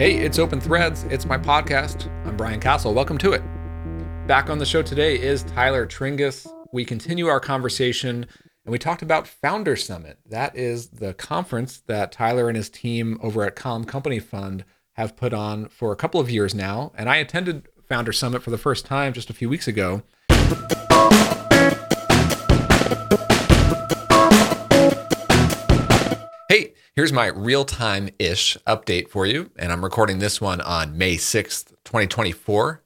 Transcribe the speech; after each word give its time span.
Hey, 0.00 0.14
it's 0.14 0.38
Open 0.38 0.62
Threads. 0.62 1.04
It's 1.10 1.26
my 1.26 1.36
podcast. 1.36 2.06
I'm 2.24 2.34
Brian 2.34 2.58
Casel. 2.58 2.94
Welcome 2.94 3.18
to 3.18 3.32
it. 3.32 3.42
Back 4.26 4.48
on 4.48 4.56
the 4.56 4.64
show 4.64 4.80
today 4.80 5.20
is 5.20 5.42
Tyler 5.42 5.86
Tringas. 5.86 6.50
We 6.72 6.86
continue 6.86 7.26
our 7.26 7.38
conversation 7.38 8.24
and 8.64 8.72
we 8.72 8.78
talked 8.78 9.02
about 9.02 9.28
Founder 9.28 9.76
Summit. 9.76 10.18
That 10.24 10.56
is 10.56 10.88
the 10.88 11.12
conference 11.12 11.82
that 11.86 12.12
Tyler 12.12 12.48
and 12.48 12.56
his 12.56 12.70
team 12.70 13.18
over 13.22 13.44
at 13.44 13.56
Calm 13.56 13.84
Company 13.84 14.20
Fund 14.20 14.64
have 14.94 15.16
put 15.16 15.34
on 15.34 15.68
for 15.68 15.92
a 15.92 15.96
couple 15.96 16.18
of 16.18 16.30
years 16.30 16.54
now. 16.54 16.92
And 16.96 17.10
I 17.10 17.16
attended 17.16 17.68
Founder 17.86 18.14
Summit 18.14 18.42
for 18.42 18.48
the 18.48 18.56
first 18.56 18.86
time 18.86 19.12
just 19.12 19.28
a 19.28 19.34
few 19.34 19.50
weeks 19.50 19.68
ago. 19.68 20.02
Here's 27.00 27.14
my 27.14 27.28
real 27.28 27.64
time 27.64 28.10
ish 28.18 28.58
update 28.66 29.08
for 29.08 29.24
you. 29.24 29.50
And 29.56 29.72
I'm 29.72 29.82
recording 29.82 30.18
this 30.18 30.38
one 30.38 30.60
on 30.60 30.98
May 30.98 31.16
6th, 31.16 31.68
2024. 31.84 32.82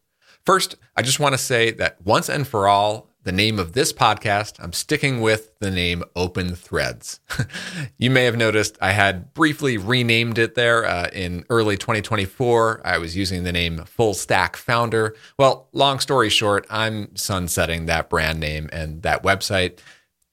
First, 0.46 0.76
I 0.96 1.02
just 1.02 1.18
want 1.18 1.32
to 1.32 1.38
say 1.38 1.72
that 1.72 2.00
once 2.00 2.28
and 2.28 2.46
for 2.46 2.68
all, 2.68 3.08
the 3.24 3.32
name 3.32 3.58
of 3.58 3.72
this 3.72 3.92
podcast, 3.92 4.62
I'm 4.62 4.72
sticking 4.72 5.20
with 5.20 5.58
the 5.58 5.72
name 5.72 6.04
Open 6.14 6.54
Threads. 6.54 7.18
you 7.98 8.08
may 8.08 8.22
have 8.22 8.36
noticed 8.36 8.78
I 8.80 8.92
had 8.92 9.34
briefly 9.34 9.78
renamed 9.78 10.38
it 10.38 10.54
there 10.54 10.86
uh, 10.86 11.08
in 11.12 11.44
early 11.50 11.76
2024. 11.76 12.82
I 12.84 12.98
was 12.98 13.16
using 13.16 13.42
the 13.42 13.50
name 13.50 13.78
Full 13.84 14.14
Stack 14.14 14.54
Founder. 14.54 15.16
Well, 15.40 15.66
long 15.72 15.98
story 15.98 16.28
short, 16.28 16.68
I'm 16.70 17.16
sunsetting 17.16 17.86
that 17.86 18.08
brand 18.08 18.38
name 18.38 18.70
and 18.72 19.02
that 19.02 19.24
website 19.24 19.80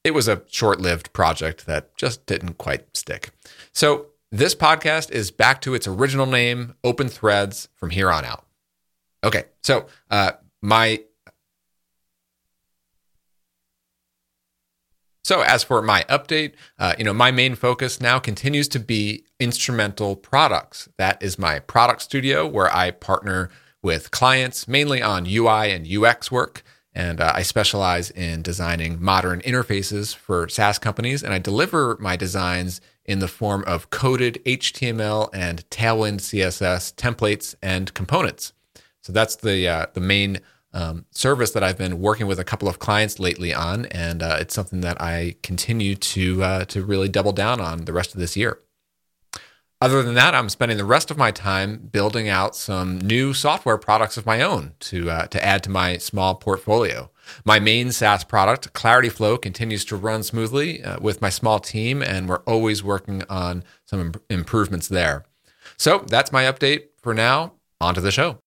it 0.04 0.14
was 0.14 0.28
a 0.28 0.42
short 0.48 0.82
lived 0.82 1.14
project 1.14 1.66
that 1.68 1.96
just 1.96 2.26
didn't 2.26 2.58
quite 2.58 2.96
stick. 2.96 3.30
So, 3.74 4.08
this 4.32 4.56
podcast 4.56 5.12
is 5.12 5.32
back 5.32 5.62
to 5.62 5.74
its 5.74 5.88
original 5.88 6.26
name, 6.26 6.76
Open 6.84 7.10
Threads, 7.10 7.68
from 7.76 7.90
here 7.90 8.12
on 8.12 8.26
out. 8.26 8.46
Okay, 9.24 9.46
so 9.62 9.88
uh, 10.10 10.34
my. 10.62 11.04
So, 15.24 15.42
as 15.42 15.64
for 15.64 15.82
my 15.82 16.04
update, 16.10 16.54
uh, 16.80 16.96
you 16.98 17.04
know, 17.04 17.14
my 17.14 17.32
main 17.32 17.56
focus 17.56 18.02
now 18.02 18.20
continues 18.20 18.68
to 18.70 18.80
be 18.80 19.26
instrumental 19.40 20.16
products. 20.16 20.90
That 20.98 21.22
is 21.22 21.38
my 21.38 21.60
product 21.60 22.02
studio 22.02 22.48
where 22.48 22.74
I 22.74 22.92
partner 22.92 23.50
with 23.84 24.12
clients 24.12 24.68
mainly 24.68 25.02
on 25.02 25.26
UI 25.26 25.72
and 25.72 25.88
UX 25.88 26.32
work 26.32 26.64
and 26.94 27.22
uh, 27.22 27.32
I 27.34 27.44
specialize 27.44 28.12
in 28.12 28.42
designing 28.42 29.02
modern 29.02 29.42
interfaces 29.42 30.14
for 30.16 30.50
SaaS 30.50 30.78
companies, 30.78 31.24
and 31.24 31.34
I 31.34 31.40
deliver 31.40 31.98
my 32.00 32.16
designs 32.16 32.82
in 33.12 33.20
the 33.20 33.28
form 33.28 33.64
of 33.68 33.90
coded 33.90 34.42
HTML 34.46 35.30
and 35.34 35.70
Tailwind 35.70 36.22
CSS 36.22 36.96
templates 36.96 37.56
and 37.62 37.94
components. 37.94 38.54
So 39.02 39.12
that's 39.12 39.36
the 39.36 39.68
uh, 39.68 39.86
the 39.94 40.00
main 40.00 40.40
um, 40.74 41.06
service 41.12 41.52
that 41.52 41.64
I've 41.64 41.78
been 41.78 42.00
working 42.00 42.28
with 42.28 42.40
a 42.40 42.46
couple 42.46 42.70
of 42.70 42.80
clients 42.80 43.20
lately 43.20 43.54
on, 43.54 43.86
and 43.88 44.24
uh, 44.24 44.38
it's 44.40 44.54
something 44.54 44.82
that 44.82 45.02
I 45.02 45.36
continue 45.44 45.96
to 45.96 46.44
uh, 46.44 46.66
to 46.66 46.86
really 46.86 47.10
double 47.10 47.34
down 47.34 47.60
on 47.60 47.86
the 47.86 47.94
rest 47.94 48.14
of 48.14 48.20
this 48.20 48.38
year. 48.38 48.60
Other 49.84 50.04
than 50.04 50.14
that, 50.14 50.36
I'm 50.36 50.48
spending 50.50 50.78
the 50.78 50.86
rest 50.86 51.10
of 51.10 51.18
my 51.18 51.32
time 51.32 51.90
building 51.92 52.30
out 52.30 52.56
some 52.56 53.00
new 53.00 53.34
software 53.34 53.80
products 53.80 54.16
of 54.16 54.28
my 54.28 54.44
own 54.44 54.74
to 54.82 55.10
uh, 55.10 55.26
to 55.26 55.44
add 55.44 55.64
to 55.64 55.72
my 55.72 55.98
small 55.98 56.36
portfolio. 56.36 57.10
My 57.46 57.60
main 57.60 57.92
SaaS 57.92 58.24
product, 58.24 58.74
Clarity 58.74 59.10
Flow, 59.10 59.40
continues 59.40 59.84
to 59.86 59.96
run 59.96 60.22
smoothly 60.22 60.84
uh, 60.84 61.00
with 61.02 61.20
my 61.20 61.32
small 61.32 61.60
team, 61.60 62.04
and 62.04 62.30
we're 62.30 62.44
always 62.44 62.84
working 62.84 63.24
on 63.28 63.64
some 63.86 64.00
Im- 64.00 64.14
improvements 64.30 64.88
there. 64.88 65.26
So 65.78 66.06
that's 66.08 66.32
my 66.32 66.44
update 66.44 66.90
for 67.02 67.16
now. 67.16 67.54
On 67.80 67.96
to 67.96 68.02
the 68.02 68.12
show. 68.12 68.38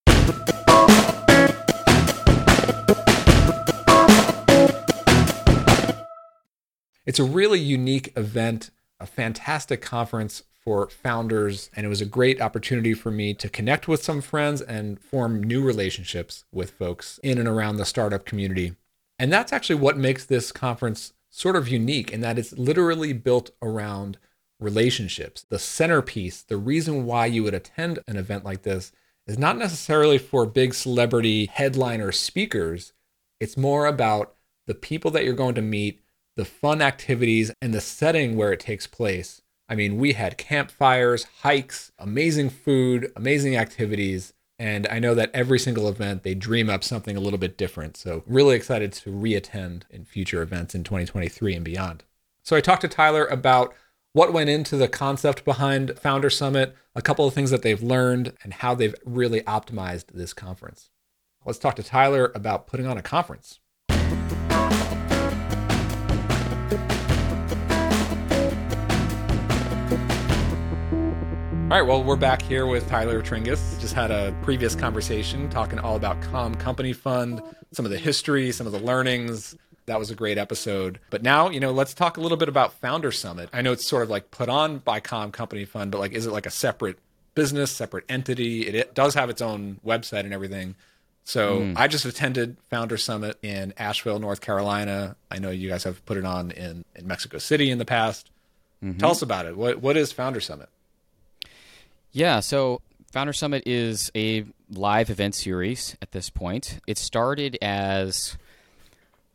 It's 7.04 7.19
a 7.19 7.25
really 7.25 7.58
unique 7.58 8.12
event, 8.16 8.70
a 9.00 9.06
fantastic 9.06 9.82
conference 9.82 10.44
for 10.64 10.88
founders. 10.88 11.70
And 11.75 11.84
it 11.84 11.88
was 11.88 12.00
a 12.00 12.06
great 12.06 12.41
opportunity 12.41 12.94
for 12.94 13.10
me 13.10 13.34
to 13.34 13.48
connect 13.48 13.86
with 13.86 14.02
some 14.02 14.20
friends 14.20 14.60
and 14.62 14.98
form 14.98 15.42
new 15.42 15.62
relationships 15.62 16.44
with 16.52 16.72
folks 16.72 17.19
in 17.22 17.38
and 17.38 17.48
around 17.48 17.76
the 17.76 17.84
startup 17.84 18.25
community. 18.25 18.75
And 19.19 19.32
that's 19.32 19.52
actually 19.52 19.76
what 19.76 19.98
makes 19.98 20.25
this 20.25 20.50
conference 20.50 21.12
sort 21.30 21.56
of 21.56 21.69
unique 21.69 22.12
in 22.12 22.20
that 22.20 22.38
it's 22.38 22.52
literally 22.52 23.12
built 23.12 23.50
around 23.60 24.19
relationships. 24.60 25.44
The 25.48 25.58
centerpiece, 25.58 26.42
the 26.42 26.56
reason 26.56 27.06
why 27.06 27.26
you 27.26 27.42
would 27.42 27.54
attend 27.54 27.98
an 28.06 28.16
event 28.16 28.44
like 28.44 28.62
this 28.62 28.92
is 29.26 29.38
not 29.38 29.56
necessarily 29.56 30.19
for 30.19 30.46
big 30.46 30.75
celebrity 30.75 31.46
headliner 31.46 32.12
speakers. 32.12 32.92
It's 33.41 33.56
more 33.56 33.86
about 33.86 34.34
the 34.66 34.75
people 34.75 35.10
that 35.12 35.25
you're 35.25 35.34
going 35.34 35.54
to 35.56 35.62
meet, 35.62 36.00
the 36.36 36.44
fun 36.44 36.81
activities, 36.81 37.52
and 37.60 37.75
the 37.75 37.81
setting 37.81 38.36
where 38.36 38.52
it 38.52 38.60
takes 38.60 38.86
place 38.86 39.42
I 39.74 39.76
mean, 39.76 39.98
we 39.98 40.12
had 40.12 40.38
campfires, 40.38 41.26
hikes, 41.42 41.90
amazing 41.98 42.50
food, 42.50 43.10
amazing 43.16 43.56
activities. 43.56 44.32
And 44.56 44.86
I 44.86 45.00
know 45.00 45.16
that 45.16 45.32
every 45.34 45.58
single 45.58 45.88
event, 45.88 46.22
they 46.22 46.36
dream 46.36 46.70
up 46.70 46.84
something 46.84 47.16
a 47.16 47.20
little 47.20 47.40
bit 47.40 47.58
different. 47.58 47.96
So, 47.96 48.22
really 48.24 48.54
excited 48.54 48.92
to 48.92 49.10
reattend 49.10 49.82
in 49.90 50.04
future 50.04 50.42
events 50.42 50.76
in 50.76 50.84
2023 50.84 51.56
and 51.56 51.64
beyond. 51.64 52.04
So, 52.44 52.54
I 52.54 52.60
talked 52.60 52.82
to 52.82 52.88
Tyler 52.88 53.26
about 53.26 53.74
what 54.12 54.32
went 54.32 54.48
into 54.48 54.76
the 54.76 54.86
concept 54.86 55.44
behind 55.44 55.98
Founder 55.98 56.30
Summit, 56.30 56.76
a 56.94 57.02
couple 57.02 57.26
of 57.26 57.34
things 57.34 57.50
that 57.50 57.62
they've 57.62 57.82
learned, 57.82 58.32
and 58.44 58.54
how 58.54 58.76
they've 58.76 58.94
really 59.04 59.40
optimized 59.40 60.12
this 60.14 60.32
conference. 60.32 60.90
Let's 61.44 61.58
talk 61.58 61.74
to 61.74 61.82
Tyler 61.82 62.30
about 62.36 62.68
putting 62.68 62.86
on 62.86 62.96
a 62.96 63.02
conference. 63.02 63.58
All 71.74 71.80
right, 71.80 71.88
well, 71.88 72.04
we're 72.04 72.14
back 72.14 72.40
here 72.40 72.66
with 72.66 72.88
Tyler 72.88 73.20
Tringas. 73.20 73.80
Just 73.80 73.94
had 73.94 74.12
a 74.12 74.32
previous 74.42 74.76
conversation 74.76 75.50
talking 75.50 75.80
all 75.80 75.96
about 75.96 76.22
Calm 76.22 76.54
Company 76.54 76.92
Fund, 76.92 77.42
some 77.72 77.84
of 77.84 77.90
the 77.90 77.98
history, 77.98 78.52
some 78.52 78.68
of 78.68 78.72
the 78.72 78.78
learnings. 78.78 79.56
That 79.86 79.98
was 79.98 80.08
a 80.08 80.14
great 80.14 80.38
episode. 80.38 81.00
But 81.10 81.24
now, 81.24 81.50
you 81.50 81.58
know, 81.58 81.72
let's 81.72 81.92
talk 81.92 82.16
a 82.16 82.20
little 82.20 82.38
bit 82.38 82.48
about 82.48 82.74
Founder 82.74 83.10
Summit. 83.10 83.48
I 83.52 83.60
know 83.60 83.72
it's 83.72 83.88
sort 83.88 84.04
of 84.04 84.08
like 84.08 84.30
put 84.30 84.48
on 84.48 84.78
by 84.78 85.00
Calm 85.00 85.32
Company 85.32 85.64
Fund, 85.64 85.90
but 85.90 85.98
like, 85.98 86.12
is 86.12 86.26
it 86.26 86.30
like 86.30 86.46
a 86.46 86.50
separate 86.50 86.96
business, 87.34 87.72
separate 87.72 88.04
entity? 88.08 88.68
It, 88.68 88.76
it 88.76 88.94
does 88.94 89.14
have 89.14 89.28
its 89.28 89.42
own 89.42 89.80
website 89.84 90.20
and 90.20 90.32
everything. 90.32 90.76
So 91.24 91.58
mm. 91.58 91.76
I 91.76 91.88
just 91.88 92.04
attended 92.04 92.56
Founder 92.70 92.98
Summit 92.98 93.36
in 93.42 93.74
Asheville, 93.76 94.20
North 94.20 94.40
Carolina. 94.40 95.16
I 95.28 95.40
know 95.40 95.50
you 95.50 95.70
guys 95.70 95.82
have 95.82 96.06
put 96.06 96.18
it 96.18 96.24
on 96.24 96.52
in, 96.52 96.84
in 96.94 97.08
Mexico 97.08 97.38
City 97.38 97.72
in 97.72 97.78
the 97.78 97.84
past. 97.84 98.30
Mm-hmm. 98.80 98.98
Tell 98.98 99.10
us 99.10 99.22
about 99.22 99.46
it. 99.46 99.56
What 99.56 99.80
what 99.80 99.96
is 99.96 100.12
Founder 100.12 100.40
Summit? 100.40 100.68
Yeah, 102.14 102.38
so 102.38 102.80
Founder 103.10 103.32
Summit 103.32 103.64
is 103.66 104.08
a 104.14 104.44
live 104.70 105.10
event 105.10 105.34
series 105.34 105.97
at 106.00 106.12
this 106.12 106.30
point. 106.30 106.78
It 106.86 106.97
started 106.97 107.58
as 107.60 108.38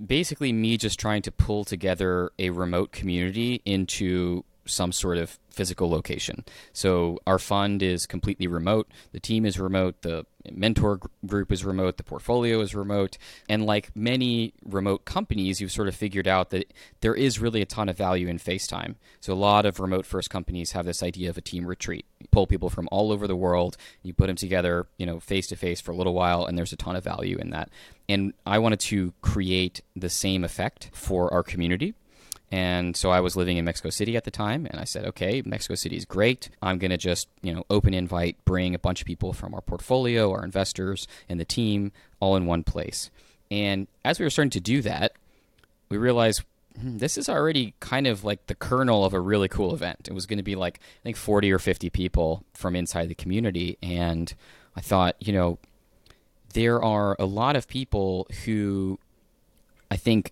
basically 0.04 0.54
me 0.54 0.78
just 0.78 0.98
trying 0.98 1.22
to 1.24 1.32
pull 1.32 1.66
together 1.66 2.32
a 2.40 2.52
remote 2.52 2.94
community 2.94 3.62
into 3.66 4.46
some 4.66 4.94
sort 4.94 5.18
of 5.18 5.38
physical 5.50 5.90
location. 5.90 6.46
So 6.72 7.20
our 7.28 7.38
fund 7.38 7.84
is 7.84 8.06
completely 8.06 8.48
remote. 8.48 8.90
The 9.12 9.20
team 9.20 9.46
is 9.46 9.60
remote. 9.60 10.02
The 10.02 10.26
mentor 10.58 11.00
group 11.26 11.52
is 11.52 11.66
remote. 11.66 11.98
The 11.98 12.04
portfolio 12.04 12.60
is 12.62 12.76
remote. 12.76 13.18
And 13.48 13.66
like 13.66 13.96
many 13.96 14.54
remote 14.64 15.06
companies, 15.06 15.62
you've 15.62 15.72
sort 15.72 15.88
of 15.88 15.96
figured 15.96 16.28
out 16.28 16.50
that 16.52 16.74
there 17.02 17.16
is 17.16 17.40
really 17.40 17.62
a 17.62 17.66
ton 17.66 17.90
of 17.90 17.98
value 17.98 18.28
in 18.28 18.40
FaceTime. 18.40 18.96
So 19.20 19.34
a 19.34 19.36
lot 19.36 19.66
of 19.66 19.80
remote 19.80 20.06
first 20.06 20.30
companies 20.30 20.72
have 20.72 20.86
this 20.86 21.04
idea 21.04 21.30
of 21.30 21.38
a 21.38 21.42
team 21.42 21.66
retreat. 21.66 22.06
You 22.20 22.28
pull 22.32 22.48
people 22.48 22.70
from 22.70 22.90
all 22.92 23.12
over 23.12 23.28
the 23.28 23.36
world, 23.36 23.78
you 24.04 24.14
put 24.14 24.28
them 24.28 24.36
together, 24.36 24.88
you 24.98 25.06
know, 25.06 25.20
face 25.20 25.48
to 25.48 25.56
face 25.56 25.82
for 25.82 25.92
a 25.92 25.96
little 25.96 26.14
while, 26.14 26.46
and 26.46 26.58
there's 26.58 26.74
a 26.74 26.78
ton 26.78 26.96
of 26.96 27.04
value 27.04 27.38
in 27.38 27.50
that. 27.52 27.70
And 28.08 28.34
I 28.46 28.60
wanted 28.60 28.80
to 28.82 29.14
create 29.22 29.82
the 29.96 30.10
same 30.10 30.44
effect 30.44 30.90
for 30.94 31.32
our 31.34 31.44
community. 31.44 31.94
And 32.52 32.98
so 32.98 33.12
I 33.12 33.20
was 33.20 33.36
living 33.36 33.58
in 33.58 33.66
Mexico 33.66 33.90
City 33.90 34.18
at 34.18 34.24
the 34.24 34.32
time, 34.32 34.66
and 34.66 34.80
I 34.80 34.84
said, 34.84 35.06
okay, 35.06 35.44
Mexico 35.46 35.76
City 35.76 35.96
is 35.96 36.06
great. 36.06 36.50
I'm 36.62 36.80
going 36.80 36.92
to 36.92 36.98
just, 36.98 37.28
you 37.42 37.54
know, 37.54 37.64
open 37.70 37.94
invite, 37.94 38.44
bring 38.44 38.74
a 38.74 38.80
bunch 38.80 39.02
of 39.02 39.08
people 39.08 39.34
from 39.34 39.54
our 39.54 39.62
portfolio, 39.62 40.32
our 40.32 40.44
investors, 40.44 41.08
and 41.28 41.40
the 41.40 41.46
team 41.46 41.92
all 42.20 42.36
in 42.36 42.48
one 42.48 42.64
place. 42.64 43.12
And 43.52 43.88
as 44.04 44.20
we 44.20 44.26
were 44.26 44.32
starting 44.32 44.50
to 44.52 44.60
do 44.60 44.82
that, 44.82 45.14
we 45.90 45.98
realized 45.98 46.44
hmm, 46.80 46.98
this 46.98 47.18
is 47.18 47.30
already 47.30 47.76
kind 47.80 48.08
of 48.08 48.24
like 48.24 48.48
the 48.48 48.56
kernel 48.56 49.06
of 49.06 49.14
a 49.14 49.20
really 49.20 49.48
cool 49.48 49.74
event. 49.74 50.08
It 50.08 50.14
was 50.14 50.26
going 50.26 50.38
to 50.38 50.44
be 50.44 50.56
like, 50.56 50.80
I 51.02 51.04
think, 51.04 51.18
40 51.18 51.52
or 51.52 51.60
50 51.60 51.90
people 51.92 52.44
from 52.54 52.76
inside 52.76 53.10
the 53.10 53.16
community. 53.16 53.78
And 53.84 54.34
I 54.76 54.82
thought, 54.82 55.16
you 55.20 55.34
know, 55.34 55.60
there 56.54 56.82
are 56.82 57.16
a 57.20 57.26
lot 57.26 57.56
of 57.56 57.68
people 57.68 58.28
who 58.46 58.98
I 59.92 59.98
think 59.98 60.32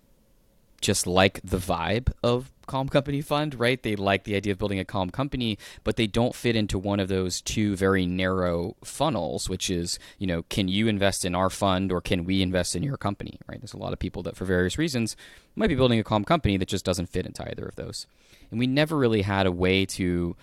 just 0.81 1.07
like 1.07 1.41
the 1.44 1.57
vibe 1.57 2.12
of 2.24 2.51
Calm 2.68 2.89
Company 2.89 3.21
Fund, 3.21 3.56
right? 3.56 3.81
They 3.81 3.95
like 3.95 4.25
the 4.25 4.35
idea 4.35 4.51
of 4.51 4.59
building 4.59 4.79
a 4.79 4.85
calm 4.85 5.09
company, 5.09 5.57
but 5.83 5.95
they 5.95 6.06
don't 6.06 6.35
fit 6.35 6.56
into 6.56 6.77
one 6.77 7.00
of 7.00 7.07
those 7.07 7.41
two 7.41 7.75
very 7.75 8.06
narrow 8.06 8.75
funnels, 8.83 9.50
which 9.50 9.69
is, 9.69 9.97
you 10.19 10.27
know, 10.27 10.44
can 10.44 10.68
you 10.68 10.88
invest 10.88 11.25
in 11.25 11.33
our 11.33 11.50
fund 11.50 11.91
or 11.91 12.01
can 12.01 12.25
we 12.25 12.41
invest 12.41 12.75
in 12.75 12.83
your 12.83 12.97
company, 12.97 13.39
right? 13.47 13.59
There's 13.59 13.74
a 13.74 13.77
lot 13.77 13.94
of 13.94 14.00
people 14.00 14.21
that, 14.24 14.35
for 14.35 14.45
various 14.45 14.77
reasons, 14.77 15.15
might 15.56 15.68
be 15.68 15.75
building 15.75 16.00
a 16.00 16.03
calm 16.03 16.25
company 16.25 16.57
that 16.57 16.68
just 16.68 16.85
doesn't 16.85 17.07
fit 17.09 17.25
into 17.25 17.50
either 17.50 17.65
of 17.65 17.75
those. 17.75 18.06
And 18.51 18.59
we 18.59 18.68
never 18.68 18.97
really 18.97 19.23
had 19.23 19.45
a 19.45 19.51
way 19.51 19.85
to 19.85 20.35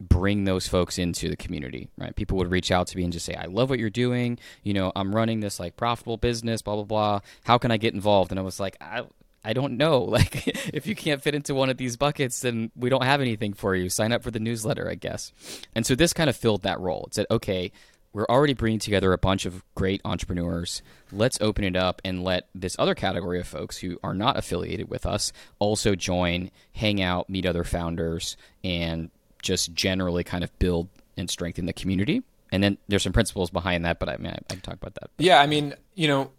bring 0.00 0.44
those 0.44 0.66
folks 0.66 0.98
into 0.98 1.28
the 1.28 1.36
community, 1.36 1.88
right? 1.98 2.16
People 2.16 2.38
would 2.38 2.50
reach 2.50 2.70
out 2.70 2.86
to 2.88 2.96
me 2.96 3.04
and 3.04 3.12
just 3.12 3.26
say, 3.26 3.34
I 3.34 3.46
love 3.46 3.68
what 3.68 3.78
you're 3.78 3.90
doing. 3.90 4.38
You 4.62 4.72
know, 4.72 4.92
I'm 4.96 5.14
running 5.14 5.40
this 5.40 5.60
like 5.60 5.76
profitable 5.76 6.16
business, 6.16 6.62
blah, 6.62 6.76
blah, 6.76 6.84
blah. 6.84 7.20
How 7.44 7.58
can 7.58 7.70
I 7.70 7.76
get 7.76 7.92
involved? 7.92 8.32
And 8.32 8.40
I 8.40 8.42
was 8.42 8.58
like, 8.58 8.76
I, 8.80 9.02
I 9.44 9.52
don't 9.52 9.76
know. 9.76 10.00
Like, 10.20 10.46
if 10.74 10.86
you 10.86 10.94
can't 10.94 11.22
fit 11.22 11.34
into 11.34 11.54
one 11.54 11.70
of 11.70 11.76
these 11.76 11.96
buckets, 11.96 12.40
then 12.40 12.70
we 12.74 12.90
don't 12.90 13.04
have 13.04 13.20
anything 13.20 13.52
for 13.54 13.74
you. 13.74 13.88
Sign 13.88 14.12
up 14.12 14.22
for 14.22 14.30
the 14.30 14.40
newsletter, 14.40 14.88
I 14.88 14.96
guess. 14.96 15.32
And 15.74 15.86
so 15.86 15.94
this 15.94 16.12
kind 16.12 16.28
of 16.28 16.36
filled 16.36 16.62
that 16.62 16.80
role. 16.80 17.04
It 17.06 17.14
said, 17.14 17.26
okay, 17.30 17.72
we're 18.12 18.26
already 18.26 18.54
bringing 18.54 18.80
together 18.80 19.12
a 19.12 19.18
bunch 19.18 19.46
of 19.46 19.62
great 19.74 20.00
entrepreneurs. 20.04 20.82
Let's 21.12 21.40
open 21.40 21.64
it 21.64 21.76
up 21.76 22.02
and 22.04 22.24
let 22.24 22.48
this 22.54 22.76
other 22.78 22.94
category 22.94 23.38
of 23.38 23.46
folks 23.46 23.78
who 23.78 23.98
are 24.02 24.14
not 24.14 24.36
affiliated 24.36 24.90
with 24.90 25.06
us 25.06 25.32
also 25.58 25.94
join, 25.94 26.50
hang 26.72 27.00
out, 27.00 27.30
meet 27.30 27.46
other 27.46 27.64
founders, 27.64 28.36
and 28.64 29.10
just 29.42 29.72
generally 29.74 30.24
kind 30.24 30.42
of 30.42 30.56
build 30.58 30.88
and 31.16 31.30
strengthen 31.30 31.66
the 31.66 31.72
community. 31.72 32.22
And 32.52 32.64
then 32.64 32.78
there's 32.88 33.04
some 33.04 33.12
principles 33.12 33.50
behind 33.50 33.84
that, 33.84 34.00
but 34.00 34.08
I 34.08 34.16
mean, 34.16 34.32
I, 34.32 34.38
I 34.38 34.54
can 34.54 34.60
talk 34.60 34.74
about 34.74 34.94
that. 34.94 35.10
Yeah, 35.18 35.40
I 35.40 35.46
mean, 35.46 35.74
you 35.94 36.08
know, 36.08 36.32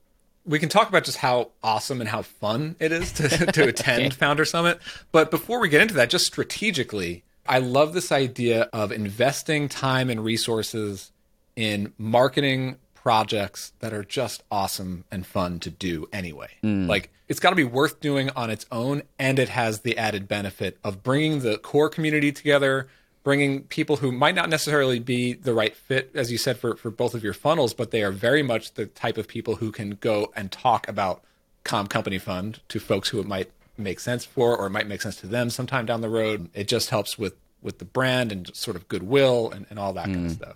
we 0.46 0.60
can 0.60 0.70
talk 0.70 0.90
about 0.90 1.04
just 1.04 1.18
how 1.18 1.52
awesome 1.64 2.02
and 2.02 2.10
how 2.10 2.22
fun 2.22 2.76
it 2.80 2.92
is 2.92 3.12
to, 3.14 3.28
to 3.52 3.68
attend 3.68 4.08
okay. 4.08 4.10
Founder 4.16 4.46
Summit. 4.46 4.80
But 5.12 5.32
before 5.32 5.60
we 5.60 5.70
get 5.70 5.82
into 5.82 5.94
that, 5.96 6.10
just 6.10 6.26
strategically, 6.26 7.24
I 7.48 7.60
love 7.60 7.94
this 7.94 8.12
idea 8.12 8.70
of 8.74 8.92
investing 8.92 9.70
time 9.70 10.10
and 10.10 10.24
resources 10.24 11.12
in 11.56 11.94
marketing 11.98 12.78
projects 12.94 13.74
that 13.80 13.94
are 13.94 14.04
just 14.04 14.44
awesome 14.52 15.04
and 15.12 15.26
fun 15.26 15.60
to 15.60 15.70
do 15.70 16.08
anyway. 16.14 16.50
Mm. 16.64 16.88
Like 16.88 17.12
it's 17.28 17.40
got 17.40 17.50
to 17.50 17.56
be 17.56 17.64
worth 17.64 18.00
doing 18.00 18.30
on 18.36 18.50
its 18.50 18.66
own 18.72 19.02
and 19.18 19.40
it 19.40 19.50
has 19.50 19.80
the 19.80 19.98
added 19.98 20.28
benefit 20.28 20.78
of 20.84 21.02
bringing 21.02 21.40
the 21.40 21.58
core 21.58 21.90
community 21.90 22.32
together, 22.32 22.88
bringing 23.24 23.64
people 23.64 23.98
who 23.98 24.12
might 24.12 24.36
not 24.36 24.50
necessarily 24.50 25.00
be 25.00 25.34
the 25.34 25.54
right 25.54 25.76
fit, 25.76 26.12
as 26.16 26.32
you 26.32 26.38
said, 26.38 26.58
for, 26.58 26.76
for 26.76 26.90
both 26.90 27.14
of 27.14 27.24
your 27.24 27.34
funnels, 27.34 27.74
but 27.74 27.92
they 27.92 28.04
are 28.04 28.12
very 28.12 28.42
much 28.42 28.74
the 28.74 28.88
type 28.88 29.18
of 29.18 29.28
people 29.28 29.56
who 29.56 29.72
can 29.72 29.92
go 29.92 30.32
and 30.36 30.52
talk 30.52 30.88
about 30.88 31.24
Calm 31.64 31.88
Company 31.88 32.18
Fund 32.18 32.60
to 32.70 32.80
folks 32.80 33.10
who 33.10 33.20
it 33.20 33.28
might 33.28 33.52
make 33.78 34.00
sense 34.00 34.26
for 34.26 34.58
or 34.58 34.68
it 34.68 34.72
might 34.72 34.88
make 34.88 35.02
sense 35.02 35.16
to 35.18 35.28
them 35.28 35.50
sometime 35.50 35.86
down 35.86 36.02
the 36.02 36.10
road. 36.10 36.50
It 36.54 36.68
just 36.68 36.90
helps 36.90 37.18
with 37.18 37.36
with 37.62 37.78
the 37.78 37.86
brand 37.86 38.32
and 38.32 38.54
sort 38.56 38.76
of 38.76 38.88
goodwill 38.88 39.52
and, 39.52 39.68
and 39.70 39.78
all 39.78 39.94
that 39.94 40.08
mm. 40.08 40.16
kind 40.16 40.26
of 40.26 40.32
stuff. 40.32 40.56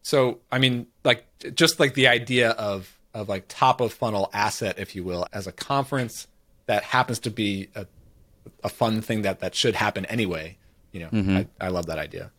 So, 0.00 0.38
I 0.50 0.58
mean, 0.58 0.86
like 1.04 1.26
just 1.54 1.78
like 1.78 1.92
the 1.92 2.08
idea 2.08 2.50
of 2.50 2.96
of 3.12 3.28
like 3.28 3.44
top 3.48 3.82
of 3.82 3.92
funnel 3.92 4.30
asset, 4.32 4.78
if 4.78 4.96
you 4.96 5.04
will, 5.04 5.26
as 5.32 5.46
a 5.46 5.52
conference 5.52 6.26
that 6.64 6.84
happens 6.84 7.18
to 7.20 7.30
be 7.30 7.68
a, 7.74 7.86
a 8.64 8.70
fun 8.70 9.02
thing 9.02 9.22
that 9.22 9.40
that 9.40 9.54
should 9.54 9.74
happen 9.74 10.06
anyway 10.06 10.56
you 10.92 11.00
know, 11.00 11.08
mm-hmm. 11.08 11.36
I, 11.36 11.46
I 11.60 11.68
love 11.68 11.86
that 11.86 11.98
idea. 11.98 12.30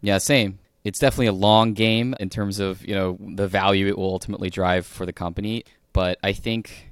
Yeah, 0.00 0.18
same. 0.18 0.58
It's 0.84 0.98
definitely 0.98 1.26
a 1.26 1.32
long 1.32 1.74
game 1.74 2.14
in 2.20 2.30
terms 2.30 2.60
of 2.60 2.86
you 2.86 2.94
know 2.94 3.18
the 3.20 3.48
value 3.48 3.86
it 3.86 3.98
will 3.98 4.10
ultimately 4.10 4.50
drive 4.50 4.86
for 4.86 5.06
the 5.06 5.12
company. 5.12 5.64
But 5.92 6.18
I 6.22 6.32
think, 6.32 6.90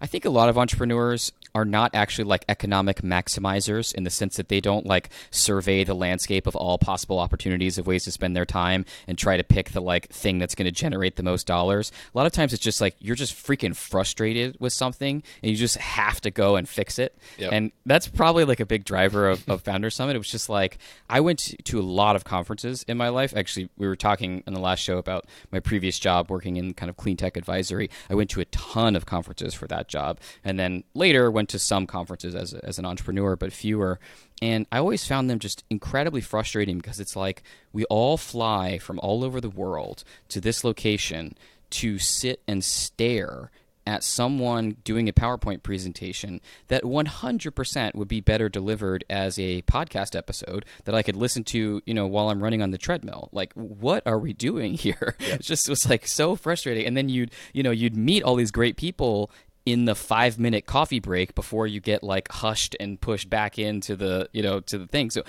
I 0.00 0.06
think 0.06 0.24
a 0.24 0.30
lot 0.30 0.48
of 0.48 0.56
entrepreneurs 0.56 1.32
are 1.54 1.64
not 1.64 1.94
actually 1.94 2.24
like 2.24 2.44
economic 2.48 3.02
maximizers 3.02 3.94
in 3.94 4.04
the 4.04 4.10
sense 4.10 4.36
that 4.36 4.48
they 4.48 4.60
don't 4.60 4.86
like 4.86 5.10
survey 5.30 5.84
the 5.84 5.94
landscape 5.94 6.46
of 6.46 6.56
all 6.56 6.78
possible 6.78 7.18
opportunities 7.18 7.78
of 7.78 7.86
ways 7.86 8.04
to 8.04 8.10
spend 8.10 8.36
their 8.36 8.44
time 8.44 8.84
and 9.06 9.18
try 9.18 9.36
to 9.36 9.44
pick 9.44 9.70
the 9.70 9.80
like 9.80 10.08
thing 10.10 10.38
that's 10.38 10.54
going 10.54 10.66
to 10.66 10.72
generate 10.72 11.16
the 11.16 11.22
most 11.22 11.46
dollars. 11.46 11.92
A 12.14 12.18
lot 12.18 12.26
of 12.26 12.32
times 12.32 12.52
it's 12.52 12.62
just 12.62 12.80
like 12.80 12.94
you're 12.98 13.16
just 13.16 13.34
freaking 13.34 13.74
frustrated 13.74 14.56
with 14.60 14.72
something 14.72 15.22
and 15.42 15.50
you 15.50 15.56
just 15.56 15.76
have 15.76 16.20
to 16.20 16.30
go 16.30 16.56
and 16.56 16.68
fix 16.68 16.98
it. 16.98 17.16
Yep. 17.38 17.52
And 17.52 17.72
that's 17.86 18.08
probably 18.08 18.44
like 18.44 18.60
a 18.60 18.66
big 18.66 18.84
driver 18.84 19.28
of, 19.28 19.48
of 19.48 19.62
Founder 19.62 19.90
Summit. 19.90 20.16
It 20.16 20.18
was 20.18 20.30
just 20.30 20.48
like 20.48 20.78
I 21.08 21.20
went 21.20 21.54
to 21.64 21.80
a 21.80 21.82
lot 21.82 22.16
of 22.16 22.24
conferences 22.24 22.84
in 22.88 22.96
my 22.96 23.08
life. 23.08 23.34
Actually, 23.36 23.70
we 23.76 23.86
were 23.86 23.96
talking 23.96 24.42
in 24.46 24.54
the 24.54 24.60
last 24.60 24.80
show 24.80 24.98
about 24.98 25.26
my 25.50 25.60
previous 25.60 25.98
job 25.98 26.30
working 26.30 26.56
in 26.56 26.74
kind 26.74 26.90
of 26.90 26.96
clean 26.96 27.16
tech 27.16 27.36
advisory. 27.36 27.90
I 28.08 28.14
went 28.14 28.30
to 28.30 28.40
a 28.40 28.44
ton 28.46 28.96
of 28.96 29.06
conferences 29.06 29.54
for 29.54 29.66
that 29.68 29.88
job. 29.88 30.18
And 30.44 30.58
then 30.58 30.84
later 30.94 31.30
went 31.40 31.48
to 31.48 31.58
some 31.58 31.86
conferences 31.86 32.34
as, 32.34 32.52
as 32.52 32.78
an 32.78 32.84
entrepreneur, 32.84 33.34
but 33.34 33.50
fewer. 33.50 33.98
And 34.42 34.66
I 34.70 34.76
always 34.76 35.06
found 35.06 35.30
them 35.30 35.38
just 35.38 35.64
incredibly 35.70 36.20
frustrating 36.20 36.76
because 36.76 37.00
it's 37.00 37.16
like 37.16 37.42
we 37.72 37.86
all 37.86 38.18
fly 38.18 38.76
from 38.76 39.00
all 39.02 39.24
over 39.24 39.40
the 39.40 39.48
world 39.48 40.04
to 40.28 40.38
this 40.38 40.64
location 40.64 41.34
to 41.70 41.98
sit 41.98 42.42
and 42.46 42.62
stare 42.62 43.50
at 43.86 44.04
someone 44.04 44.76
doing 44.84 45.08
a 45.08 45.14
PowerPoint 45.14 45.62
presentation 45.62 46.42
that 46.68 46.82
100% 46.82 47.94
would 47.94 48.08
be 48.08 48.20
better 48.20 48.50
delivered 48.50 49.02
as 49.08 49.38
a 49.38 49.62
podcast 49.62 50.14
episode 50.14 50.66
that 50.84 50.94
I 50.94 51.02
could 51.02 51.16
listen 51.16 51.42
to, 51.44 51.80
you 51.86 51.94
know, 51.94 52.06
while 52.06 52.28
I'm 52.28 52.42
running 52.42 52.60
on 52.60 52.70
the 52.70 52.76
treadmill. 52.76 53.30
Like, 53.32 53.54
what 53.54 54.06
are 54.06 54.18
we 54.18 54.34
doing 54.34 54.74
here? 54.86 55.16
Yeah. 55.18 55.36
It 55.36 55.40
just 55.40 55.70
was 55.70 55.88
like 55.88 56.06
so 56.06 56.36
frustrating. 56.36 56.84
And 56.84 56.94
then 56.94 57.08
you'd, 57.08 57.30
you 57.54 57.62
know, 57.62 57.70
you'd 57.70 57.96
meet 57.96 58.22
all 58.22 58.36
these 58.36 58.50
great 58.50 58.76
people 58.76 59.30
in 59.70 59.84
the 59.84 59.94
five 59.94 60.38
minute 60.38 60.66
coffee 60.66 61.00
break 61.00 61.34
before 61.34 61.66
you 61.66 61.80
get 61.80 62.02
like 62.02 62.30
hushed 62.30 62.74
and 62.80 63.00
pushed 63.00 63.30
back 63.30 63.58
into 63.58 63.94
the 63.94 64.28
you 64.32 64.42
know 64.42 64.60
to 64.60 64.78
the 64.78 64.86
thing. 64.86 65.10
So 65.10 65.22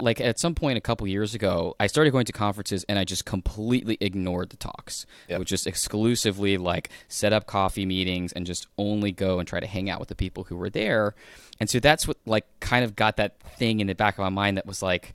like 0.00 0.20
at 0.20 0.38
some 0.38 0.54
point 0.54 0.78
a 0.78 0.80
couple 0.80 1.04
years 1.08 1.34
ago 1.34 1.74
i 1.80 1.88
started 1.88 2.12
going 2.12 2.24
to 2.24 2.30
conferences 2.30 2.84
and 2.88 3.00
i 3.00 3.04
just 3.04 3.24
completely 3.24 3.98
ignored 4.00 4.50
the 4.50 4.56
talks. 4.56 5.06
Yep. 5.28 5.38
would 5.40 5.48
just 5.48 5.66
exclusively 5.66 6.56
like 6.56 6.90
set 7.08 7.32
up 7.32 7.46
coffee 7.46 7.84
meetings 7.84 8.32
and 8.32 8.46
just 8.46 8.68
only 8.78 9.10
go 9.10 9.40
and 9.40 9.48
try 9.48 9.58
to 9.58 9.66
hang 9.66 9.90
out 9.90 9.98
with 9.98 10.08
the 10.08 10.14
people 10.14 10.44
who 10.44 10.56
were 10.56 10.70
there. 10.70 11.16
And 11.58 11.68
so 11.68 11.80
that's 11.80 12.06
what 12.06 12.16
like 12.26 12.46
kind 12.60 12.84
of 12.84 12.94
got 12.94 13.16
that 13.16 13.40
thing 13.40 13.80
in 13.80 13.88
the 13.88 13.94
back 13.94 14.14
of 14.14 14.22
my 14.22 14.28
mind 14.28 14.56
that 14.56 14.66
was 14.66 14.82
like 14.82 15.14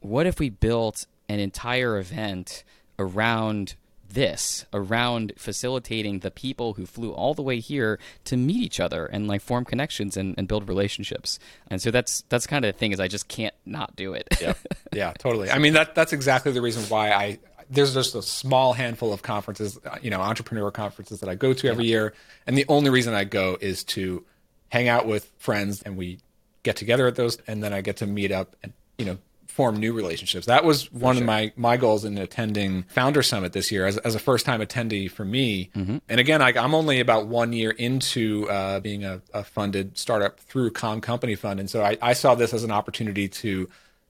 what 0.00 0.26
if 0.26 0.40
we 0.40 0.50
built 0.50 1.06
an 1.28 1.38
entire 1.38 1.98
event 1.98 2.64
around 2.98 3.76
this 4.14 4.64
around 4.72 5.32
facilitating 5.36 6.20
the 6.20 6.30
people 6.30 6.74
who 6.74 6.86
flew 6.86 7.12
all 7.12 7.34
the 7.34 7.42
way 7.42 7.60
here 7.60 7.98
to 8.24 8.36
meet 8.36 8.62
each 8.62 8.80
other 8.80 9.06
and 9.06 9.28
like 9.28 9.40
form 9.40 9.64
connections 9.64 10.16
and, 10.16 10.34
and 10.38 10.48
build 10.48 10.68
relationships. 10.68 11.38
And 11.68 11.82
so 11.82 11.90
that's 11.90 12.22
that's 12.28 12.46
kind 12.46 12.64
of 12.64 12.72
the 12.74 12.78
thing 12.78 12.92
is 12.92 13.00
I 13.00 13.08
just 13.08 13.28
can't 13.28 13.54
not 13.66 13.94
do 13.96 14.14
it. 14.14 14.28
yeah, 14.40 14.54
yeah, 14.92 15.12
totally. 15.18 15.50
I 15.50 15.58
mean 15.58 15.74
that 15.74 15.94
that's 15.94 16.12
exactly 16.12 16.52
the 16.52 16.62
reason 16.62 16.84
why 16.84 17.12
I 17.12 17.38
there's 17.70 17.94
just 17.94 18.14
a 18.14 18.22
small 18.22 18.72
handful 18.72 19.12
of 19.12 19.22
conferences, 19.22 19.78
uh, 19.84 19.96
you 20.02 20.10
know, 20.10 20.20
entrepreneur 20.20 20.70
conferences 20.70 21.20
that 21.20 21.28
I 21.28 21.34
go 21.34 21.52
to 21.54 21.68
every 21.68 21.84
yeah. 21.84 21.90
year, 21.90 22.14
and 22.46 22.56
the 22.56 22.66
only 22.68 22.90
reason 22.90 23.14
I 23.14 23.24
go 23.24 23.56
is 23.60 23.84
to 23.84 24.24
hang 24.68 24.88
out 24.88 25.06
with 25.06 25.30
friends 25.38 25.82
and 25.82 25.96
we 25.96 26.18
get 26.62 26.76
together 26.76 27.06
at 27.06 27.16
those, 27.16 27.38
and 27.46 27.62
then 27.62 27.72
I 27.72 27.80
get 27.80 27.98
to 27.98 28.06
meet 28.06 28.32
up 28.32 28.56
and 28.62 28.72
you 28.98 29.06
know 29.06 29.18
form 29.54 29.76
new 29.76 29.92
relationships. 29.92 30.46
That 30.46 30.64
was 30.64 30.92
one 30.92 31.14
sure. 31.14 31.22
of 31.22 31.26
my 31.26 31.52
my 31.54 31.76
goals 31.76 32.04
in 32.04 32.18
attending 32.18 32.82
Founder 32.88 33.22
Summit 33.22 33.52
this 33.52 33.70
year 33.70 33.86
as, 33.86 33.96
as 33.98 34.16
a 34.16 34.18
first 34.18 34.44
time 34.44 34.60
attendee 34.60 35.08
for 35.08 35.24
me. 35.24 35.70
Mm-hmm. 35.76 35.98
And 36.08 36.18
again, 36.18 36.42
I, 36.42 36.50
am 36.56 36.74
only 36.74 36.98
about 36.98 37.28
one 37.28 37.52
year 37.52 37.70
into 37.70 38.50
uh, 38.50 38.80
being 38.80 39.04
a, 39.04 39.22
a, 39.32 39.44
funded 39.44 39.96
startup 39.96 40.40
through 40.40 40.72
Calm 40.72 41.00
Company 41.00 41.36
Fund, 41.36 41.60
and 41.60 41.70
so 41.70 41.84
I, 41.84 41.96
I, 42.02 42.14
saw 42.14 42.34
this 42.34 42.52
as 42.52 42.64
an 42.64 42.72
opportunity 42.72 43.28
to, 43.28 43.68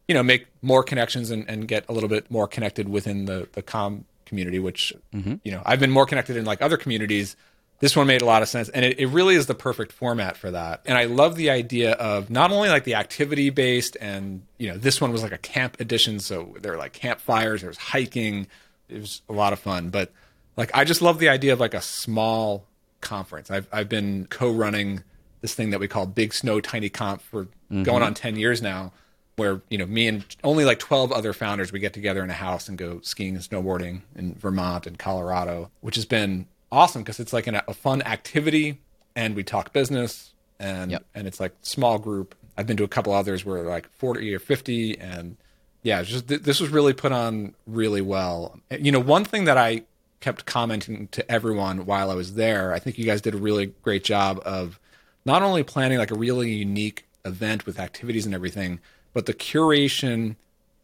you 0.08 0.14
know, 0.14 0.22
make 0.22 0.46
more 0.62 0.82
connections 0.82 1.30
and, 1.30 1.46
and 1.46 1.68
get 1.68 1.84
a 1.90 1.92
little 1.92 2.08
bit 2.08 2.30
more 2.30 2.48
connected 2.48 2.88
within 2.88 3.26
the 3.26 3.46
the 3.52 3.60
Calm 3.60 4.06
community, 4.24 4.58
which 4.58 4.94
mm-hmm. 5.14 5.34
you 5.44 5.52
know 5.52 5.60
I've 5.66 5.80
been 5.80 5.90
more 5.90 6.06
connected 6.06 6.38
in 6.38 6.46
like 6.46 6.62
other 6.62 6.78
communities 6.78 7.36
this 7.84 7.94
one 7.94 8.06
made 8.06 8.22
a 8.22 8.24
lot 8.24 8.40
of 8.40 8.48
sense 8.48 8.70
and 8.70 8.82
it, 8.82 8.98
it 8.98 9.08
really 9.08 9.34
is 9.34 9.44
the 9.44 9.54
perfect 9.54 9.92
format 9.92 10.38
for 10.38 10.50
that. 10.50 10.80
And 10.86 10.96
i 10.96 11.04
love 11.04 11.36
the 11.36 11.50
idea 11.50 11.92
of 11.92 12.30
not 12.30 12.50
only 12.50 12.70
like 12.70 12.84
the 12.84 12.94
activity 12.94 13.50
based 13.50 13.98
and 14.00 14.40
you 14.56 14.68
know 14.68 14.78
this 14.78 15.02
one 15.02 15.12
was 15.12 15.22
like 15.22 15.32
a 15.32 15.38
camp 15.38 15.78
edition 15.80 16.18
so 16.18 16.56
there 16.62 16.72
were 16.72 16.78
like 16.78 16.94
campfires 16.94 17.60
there 17.60 17.68
was 17.68 17.76
hiking 17.76 18.46
it 18.88 19.00
was 19.00 19.20
a 19.28 19.34
lot 19.34 19.52
of 19.52 19.58
fun. 19.58 19.90
But 19.90 20.12
like 20.56 20.70
i 20.72 20.84
just 20.84 21.02
love 21.02 21.18
the 21.18 21.28
idea 21.28 21.52
of 21.52 21.60
like 21.60 21.74
a 21.74 21.82
small 21.82 22.64
conference. 23.02 23.50
I've, 23.50 23.68
I've 23.70 23.90
been 23.90 24.28
co-running 24.30 25.04
this 25.42 25.54
thing 25.54 25.68
that 25.68 25.78
we 25.78 25.86
call 25.86 26.06
Big 26.06 26.32
Snow 26.32 26.62
Tiny 26.62 26.88
Conf 26.88 27.20
for 27.20 27.44
mm-hmm. 27.44 27.82
going 27.82 28.02
on 28.02 28.14
10 28.14 28.36
years 28.36 28.62
now 28.62 28.94
where 29.36 29.60
you 29.68 29.76
know 29.76 29.84
me 29.84 30.08
and 30.08 30.24
only 30.42 30.64
like 30.64 30.78
12 30.78 31.12
other 31.12 31.34
founders 31.34 31.70
we 31.70 31.80
get 31.80 31.92
together 31.92 32.24
in 32.24 32.30
a 32.30 32.34
house 32.34 32.66
and 32.66 32.78
go 32.78 33.00
skiing 33.02 33.34
and 33.34 33.44
snowboarding 33.44 34.00
in 34.16 34.32
vermont 34.36 34.86
and 34.86 34.98
colorado 34.98 35.70
which 35.82 35.96
has 35.96 36.06
been 36.06 36.46
awesome 36.74 37.02
because 37.02 37.20
it's 37.20 37.32
like 37.32 37.46
an, 37.46 37.60
a 37.66 37.74
fun 37.74 38.02
activity 38.02 38.80
and 39.16 39.34
we 39.34 39.42
talk 39.42 39.72
business 39.72 40.32
and 40.58 40.90
yep. 40.90 41.04
and 41.14 41.26
it's 41.26 41.40
like 41.40 41.52
small 41.62 41.98
group. 41.98 42.34
I've 42.56 42.66
been 42.66 42.76
to 42.76 42.84
a 42.84 42.88
couple 42.88 43.12
others 43.12 43.44
where 43.44 43.62
like 43.62 43.88
40 43.92 44.34
or 44.34 44.38
50 44.38 44.98
and 45.00 45.36
yeah, 45.82 46.02
just 46.02 46.28
th- 46.28 46.42
this 46.42 46.60
was 46.60 46.70
really 46.70 46.92
put 46.92 47.12
on 47.12 47.54
really 47.66 48.00
well. 48.00 48.58
You 48.70 48.90
know, 48.92 49.00
one 49.00 49.24
thing 49.24 49.44
that 49.44 49.58
I 49.58 49.82
kept 50.20 50.46
commenting 50.46 51.08
to 51.08 51.30
everyone 51.30 51.84
while 51.84 52.10
I 52.10 52.14
was 52.14 52.34
there, 52.34 52.72
I 52.72 52.78
think 52.78 52.98
you 52.98 53.04
guys 53.04 53.20
did 53.20 53.34
a 53.34 53.38
really 53.38 53.66
great 53.82 54.04
job 54.04 54.40
of 54.44 54.80
not 55.24 55.42
only 55.42 55.62
planning 55.62 55.98
like 55.98 56.10
a 56.10 56.16
really 56.16 56.50
unique 56.50 57.06
event 57.24 57.66
with 57.66 57.78
activities 57.78 58.24
and 58.26 58.34
everything, 58.34 58.80
but 59.12 59.26
the 59.26 59.34
curation 59.34 60.36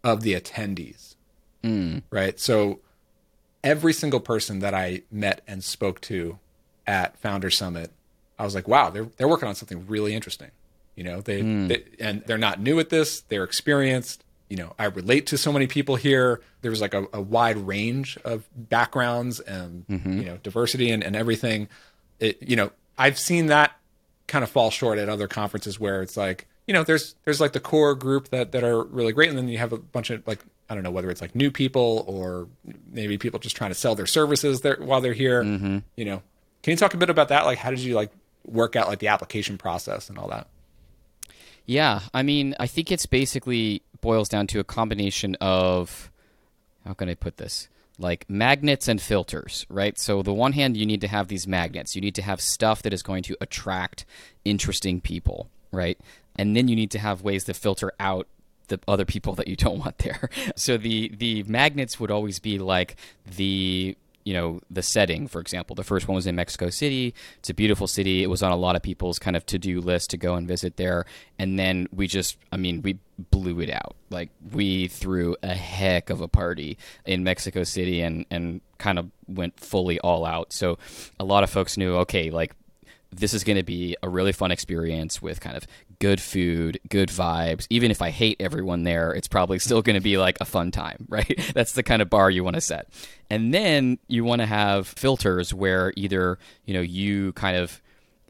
of 0.04 0.22
the 0.22 0.34
attendees. 0.34 1.14
Mm. 1.64 2.02
Right. 2.10 2.38
So 2.38 2.80
every 3.62 3.92
single 3.92 4.20
person 4.20 4.60
that 4.60 4.74
I 4.74 5.02
met 5.10 5.42
and 5.46 5.62
spoke 5.62 6.00
to 6.02 6.38
at 6.86 7.16
Founder 7.18 7.50
Summit, 7.50 7.90
I 8.38 8.44
was 8.44 8.54
like, 8.54 8.66
wow, 8.68 8.90
they're 8.90 9.08
they're 9.16 9.28
working 9.28 9.48
on 9.48 9.54
something 9.54 9.86
really 9.86 10.14
interesting. 10.14 10.50
You 10.96 11.04
know, 11.04 11.20
they, 11.20 11.42
Mm. 11.42 11.68
they 11.68 11.84
and 11.98 12.22
they're 12.26 12.38
not 12.38 12.60
new 12.60 12.78
at 12.80 12.90
this. 12.90 13.20
They're 13.22 13.44
experienced. 13.44 14.24
You 14.48 14.56
know, 14.56 14.74
I 14.78 14.86
relate 14.86 15.26
to 15.28 15.38
so 15.38 15.52
many 15.52 15.66
people 15.68 15.94
here. 15.96 16.40
There 16.62 16.70
was 16.70 16.80
like 16.80 16.92
a, 16.94 17.06
a 17.12 17.20
wide 17.20 17.56
range 17.56 18.18
of 18.24 18.44
backgrounds 18.56 19.40
and 19.40 19.84
you 19.88 20.24
know 20.24 20.38
diversity 20.42 20.90
and, 20.90 21.02
and 21.04 21.14
everything. 21.14 21.68
It 22.18 22.42
you 22.42 22.56
know 22.56 22.70
I've 22.98 23.18
seen 23.18 23.46
that 23.46 23.72
kind 24.26 24.42
of 24.42 24.50
fall 24.50 24.70
short 24.70 24.98
at 24.98 25.08
other 25.08 25.28
conferences 25.28 25.78
where 25.78 26.02
it's 26.02 26.16
like 26.16 26.46
you 26.66 26.74
know 26.74 26.82
there's 26.82 27.14
there's 27.24 27.40
like 27.40 27.52
the 27.52 27.60
core 27.60 27.94
group 27.94 28.28
that 28.30 28.52
that 28.52 28.64
are 28.64 28.82
really 28.84 29.12
great 29.12 29.28
and 29.28 29.38
then 29.38 29.48
you 29.48 29.58
have 29.58 29.72
a 29.72 29.78
bunch 29.78 30.10
of 30.10 30.26
like 30.26 30.40
I 30.70 30.74
don't 30.74 30.84
know 30.84 30.92
whether 30.92 31.10
it's 31.10 31.20
like 31.20 31.34
new 31.34 31.50
people 31.50 32.04
or 32.06 32.46
maybe 32.92 33.18
people 33.18 33.40
just 33.40 33.56
trying 33.56 33.72
to 33.72 33.74
sell 33.74 33.96
their 33.96 34.06
services 34.06 34.60
there 34.60 34.76
while 34.76 35.00
they're 35.00 35.12
here. 35.12 35.42
Mm-hmm. 35.42 35.78
You 35.96 36.04
know, 36.04 36.22
can 36.62 36.70
you 36.70 36.76
talk 36.76 36.94
a 36.94 36.96
bit 36.96 37.10
about 37.10 37.28
that? 37.28 37.44
Like, 37.44 37.58
how 37.58 37.70
did 37.70 37.80
you 37.80 37.94
like 37.94 38.12
work 38.46 38.76
out 38.76 38.86
like 38.86 39.00
the 39.00 39.08
application 39.08 39.58
process 39.58 40.08
and 40.08 40.16
all 40.16 40.28
that? 40.28 40.46
Yeah, 41.66 42.02
I 42.14 42.22
mean, 42.22 42.54
I 42.60 42.68
think 42.68 42.92
it's 42.92 43.06
basically 43.06 43.82
boils 44.00 44.28
down 44.28 44.46
to 44.48 44.60
a 44.60 44.64
combination 44.64 45.36
of 45.40 46.10
how 46.86 46.94
can 46.94 47.08
I 47.08 47.14
put 47.14 47.36
this? 47.36 47.68
Like 47.98 48.30
magnets 48.30 48.86
and 48.86 49.02
filters, 49.02 49.66
right? 49.68 49.98
So 49.98 50.22
the 50.22 50.32
one 50.32 50.52
hand 50.52 50.76
you 50.76 50.86
need 50.86 51.00
to 51.00 51.08
have 51.08 51.26
these 51.26 51.48
magnets. 51.48 51.96
You 51.96 52.00
need 52.00 52.14
to 52.14 52.22
have 52.22 52.40
stuff 52.40 52.80
that 52.82 52.92
is 52.92 53.02
going 53.02 53.24
to 53.24 53.36
attract 53.40 54.06
interesting 54.44 55.00
people, 55.00 55.50
right? 55.72 55.98
And 56.36 56.56
then 56.56 56.68
you 56.68 56.76
need 56.76 56.92
to 56.92 56.98
have 57.00 57.22
ways 57.22 57.44
to 57.44 57.54
filter 57.54 57.92
out 57.98 58.28
the 58.70 58.80
other 58.88 59.04
people 59.04 59.34
that 59.34 59.46
you 59.46 59.56
don't 59.56 59.78
want 59.78 59.98
there. 59.98 60.30
So 60.56 60.76
the 60.76 61.08
the 61.16 61.42
magnets 61.44 62.00
would 62.00 62.10
always 62.10 62.38
be 62.38 62.58
like 62.58 62.96
the 63.36 63.96
you 64.24 64.34
know 64.34 64.60
the 64.70 64.82
setting. 64.82 65.26
For 65.28 65.40
example 65.40 65.74
the 65.74 65.84
first 65.84 66.08
one 66.08 66.14
was 66.14 66.26
in 66.26 66.34
mexico 66.34 66.70
city. 66.70 67.14
It's 67.38 67.50
a 67.50 67.54
beautiful 67.54 67.86
city. 67.86 68.22
It 68.22 68.28
was 68.28 68.42
on 68.42 68.52
a 68.52 68.56
lot 68.56 68.76
of 68.76 68.82
people's 68.82 69.18
kind 69.18 69.36
of 69.36 69.46
to-do 69.46 69.80
list 69.80 70.10
to 70.10 70.16
go 70.16 70.34
and 70.34 70.46
visit 70.46 70.76
there. 70.76 71.04
And 71.38 71.58
then 71.58 71.88
we 71.92 72.06
just 72.06 72.36
i 72.52 72.56
mean 72.56 72.82
we 72.82 72.98
blew 73.30 73.60
it 73.60 73.70
out. 73.70 73.96
Like 74.10 74.30
we 74.52 74.88
threw 74.88 75.36
a 75.42 75.54
heck 75.54 76.10
of 76.10 76.20
a 76.20 76.28
party 76.28 76.78
in 77.04 77.24
mexico 77.24 77.64
city 77.64 78.00
and 78.00 78.26
and 78.30 78.60
kind 78.78 78.98
of 78.98 79.10
went 79.28 79.58
fully 79.60 79.98
all 80.00 80.24
out. 80.24 80.52
So 80.52 80.78
a 81.18 81.24
lot 81.24 81.42
of 81.44 81.50
folks 81.50 81.76
knew 81.76 81.96
okay 81.96 82.30
like 82.30 82.54
this 83.12 83.34
is 83.34 83.44
going 83.44 83.56
to 83.56 83.62
be 83.62 83.96
a 84.02 84.08
really 84.08 84.32
fun 84.32 84.50
experience 84.50 85.20
with 85.20 85.40
kind 85.40 85.56
of 85.56 85.66
good 85.98 86.20
food, 86.20 86.78
good 86.88 87.08
vibes. 87.08 87.66
Even 87.70 87.90
if 87.90 88.00
I 88.00 88.10
hate 88.10 88.36
everyone 88.40 88.84
there, 88.84 89.12
it's 89.12 89.28
probably 89.28 89.58
still 89.58 89.82
going 89.82 89.94
to 89.94 90.00
be 90.00 90.16
like 90.16 90.38
a 90.40 90.44
fun 90.44 90.70
time, 90.70 91.06
right? 91.08 91.52
That's 91.54 91.72
the 91.72 91.82
kind 91.82 92.02
of 92.02 92.10
bar 92.10 92.30
you 92.30 92.44
want 92.44 92.54
to 92.54 92.60
set. 92.60 92.88
And 93.28 93.52
then 93.52 93.98
you 94.08 94.24
want 94.24 94.40
to 94.40 94.46
have 94.46 94.86
filters 94.86 95.52
where 95.52 95.92
either, 95.96 96.38
you 96.64 96.74
know, 96.74 96.80
you 96.80 97.32
kind 97.32 97.56
of 97.56 97.80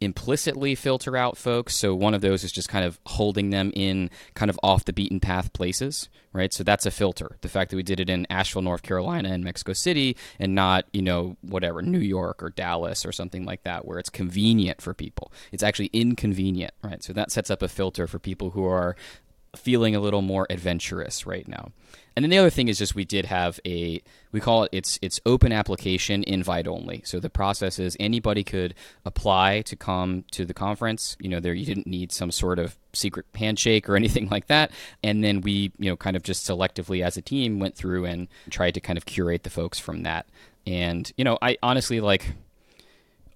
implicitly 0.00 0.74
filter 0.74 1.16
out 1.16 1.36
folks. 1.36 1.76
So 1.76 1.94
one 1.94 2.14
of 2.14 2.20
those 2.20 2.42
is 2.44 2.52
just 2.52 2.68
kind 2.68 2.84
of 2.84 2.98
holding 3.06 3.50
them 3.50 3.70
in 3.74 4.10
kind 4.34 4.50
of 4.50 4.58
off 4.62 4.84
the 4.84 4.92
beaten 4.92 5.20
path 5.20 5.52
places, 5.52 6.08
right? 6.32 6.52
So 6.52 6.64
that's 6.64 6.86
a 6.86 6.90
filter. 6.90 7.36
The 7.42 7.48
fact 7.48 7.70
that 7.70 7.76
we 7.76 7.82
did 7.82 8.00
it 8.00 8.08
in 8.08 8.26
Asheville, 8.30 8.62
North 8.62 8.82
Carolina 8.82 9.28
and 9.30 9.44
Mexico 9.44 9.72
City 9.72 10.16
and 10.38 10.54
not, 10.54 10.86
you 10.92 11.02
know, 11.02 11.36
whatever, 11.42 11.82
New 11.82 11.98
York 11.98 12.42
or 12.42 12.50
Dallas 12.50 13.04
or 13.04 13.12
something 13.12 13.44
like 13.44 13.62
that 13.64 13.84
where 13.84 13.98
it's 13.98 14.10
convenient 14.10 14.80
for 14.80 14.94
people. 14.94 15.32
It's 15.52 15.62
actually 15.62 15.90
inconvenient, 15.92 16.72
right? 16.82 17.02
So 17.02 17.12
that 17.12 17.30
sets 17.30 17.50
up 17.50 17.62
a 17.62 17.68
filter 17.68 18.06
for 18.06 18.18
people 18.18 18.50
who 18.50 18.64
are 18.64 18.96
feeling 19.56 19.94
a 19.94 20.00
little 20.00 20.22
more 20.22 20.46
adventurous 20.48 21.26
right 21.26 21.46
now. 21.48 21.72
And 22.16 22.24
then 22.24 22.30
the 22.30 22.38
other 22.38 22.50
thing 22.50 22.68
is 22.68 22.78
just 22.78 22.94
we 22.94 23.04
did 23.04 23.26
have 23.26 23.60
a 23.64 24.02
we 24.32 24.40
call 24.40 24.64
it 24.64 24.70
it's 24.72 24.98
it's 25.00 25.20
open 25.24 25.52
application 25.52 26.22
invite 26.24 26.66
only. 26.66 27.02
So 27.04 27.20
the 27.20 27.30
process 27.30 27.78
is 27.78 27.96
anybody 27.98 28.44
could 28.44 28.74
apply 29.04 29.62
to 29.62 29.76
come 29.76 30.24
to 30.32 30.44
the 30.44 30.54
conference. 30.54 31.16
You 31.20 31.28
know, 31.30 31.40
there 31.40 31.54
you 31.54 31.64
didn't 31.64 31.86
need 31.86 32.12
some 32.12 32.30
sort 32.30 32.58
of 32.58 32.76
secret 32.92 33.26
handshake 33.34 33.88
or 33.88 33.96
anything 34.02 34.28
like 34.28 34.48
that. 34.48 34.70
And 35.02 35.22
then 35.24 35.40
we, 35.40 35.72
you 35.78 35.90
know, 35.90 35.96
kind 35.96 36.16
of 36.16 36.22
just 36.22 36.46
selectively 36.46 37.02
as 37.02 37.16
a 37.16 37.22
team 37.22 37.58
went 37.58 37.76
through 37.76 38.04
and 38.04 38.28
tried 38.50 38.74
to 38.74 38.80
kind 38.80 38.96
of 38.96 39.06
curate 39.06 39.44
the 39.44 39.50
folks 39.50 39.78
from 39.78 40.02
that. 40.02 40.26
And, 40.66 41.10
you 41.16 41.24
know, 41.24 41.38
I 41.40 41.56
honestly 41.62 42.00
like 42.00 42.34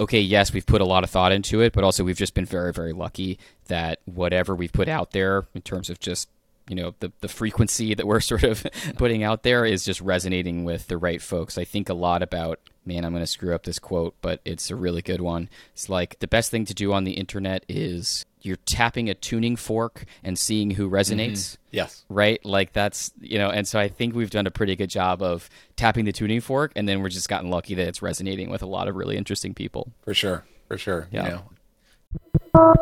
okay, 0.00 0.20
yes, 0.20 0.52
we've 0.52 0.66
put 0.66 0.80
a 0.80 0.84
lot 0.84 1.04
of 1.04 1.10
thought 1.10 1.32
into 1.32 1.60
it, 1.60 1.72
but 1.72 1.84
also 1.84 2.04
we've 2.04 2.16
just 2.16 2.34
been 2.34 2.44
very, 2.44 2.72
very 2.72 2.92
lucky 2.92 3.38
that 3.66 4.00
whatever 4.04 4.54
we've 4.54 4.72
put 4.72 4.88
out 4.88 5.12
there 5.12 5.46
in 5.54 5.62
terms 5.62 5.90
of 5.90 6.00
just 6.00 6.28
you 6.68 6.74
know 6.76 6.94
the 7.00 7.12
the 7.20 7.28
frequency 7.28 7.94
that 7.94 8.06
we're 8.06 8.20
sort 8.32 8.42
of 8.42 8.66
putting 8.96 9.22
out 9.22 9.42
there 9.42 9.64
is 9.64 9.84
just 9.84 10.00
resonating 10.00 10.64
with 10.64 10.88
the 10.88 10.98
right 10.98 11.22
folks. 11.22 11.58
I 11.58 11.64
think 11.64 11.88
a 11.88 11.94
lot 11.94 12.22
about 12.22 12.60
man, 12.86 13.04
I'm 13.04 13.12
going 13.12 13.22
to 13.22 13.26
screw 13.26 13.54
up 13.54 13.64
this 13.64 13.78
quote, 13.78 14.14
but 14.20 14.40
it's 14.44 14.70
a 14.70 14.76
really 14.76 15.02
good 15.02 15.20
one. 15.20 15.48
It's 15.72 15.88
like 15.88 16.18
the 16.20 16.26
best 16.26 16.50
thing 16.50 16.64
to 16.66 16.74
do 16.74 16.92
on 16.92 17.04
the 17.04 17.12
internet 17.12 17.64
is 17.68 18.24
you're 18.42 18.56
tapping 18.66 19.08
a 19.08 19.14
tuning 19.14 19.56
fork 19.56 20.04
and 20.22 20.38
seeing 20.38 20.72
who 20.72 20.88
resonates 20.90 21.32
mm-hmm. 21.32 21.60
Yes. 21.70 22.04
right? 22.08 22.44
Like 22.44 22.72
that's 22.72 23.12
you 23.20 23.38
know, 23.38 23.50
and 23.50 23.66
so 23.66 23.78
I 23.78 23.88
think 23.88 24.14
we've 24.14 24.30
done 24.30 24.46
a 24.46 24.50
pretty 24.50 24.76
good 24.76 24.90
job 24.90 25.22
of 25.22 25.48
tapping 25.76 26.04
the 26.04 26.12
tuning 26.12 26.40
fork, 26.40 26.72
and 26.76 26.88
then 26.88 27.00
we're 27.00 27.08
just 27.08 27.28
gotten 27.28 27.50
lucky 27.50 27.74
that 27.74 27.88
it's 27.88 28.02
resonating 28.02 28.50
with 28.50 28.62
a 28.62 28.66
lot 28.66 28.88
of 28.88 28.96
really 28.96 29.16
interesting 29.16 29.54
people. 29.54 29.92
For 30.02 30.14
sure. 30.14 30.44
For 30.68 30.78
sure. 30.78 31.08
Yeah. 31.10 31.24
You 31.24 31.30
know. 31.30 32.74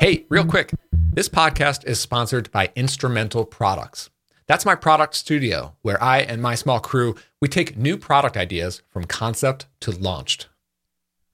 Hey, 0.00 0.26
real 0.28 0.44
quick. 0.44 0.72
This 1.12 1.28
podcast 1.28 1.84
is 1.86 2.00
sponsored 2.00 2.50
by 2.50 2.70
Instrumental 2.74 3.44
Products. 3.44 4.10
That's 4.52 4.66
my 4.66 4.74
product 4.74 5.14
studio 5.14 5.76
where 5.80 5.96
I 6.04 6.18
and 6.18 6.42
my 6.42 6.56
small 6.56 6.78
crew, 6.78 7.14
we 7.40 7.48
take 7.48 7.78
new 7.78 7.96
product 7.96 8.36
ideas 8.36 8.82
from 8.90 9.06
concept 9.06 9.64
to 9.80 9.92
launched. 9.92 10.48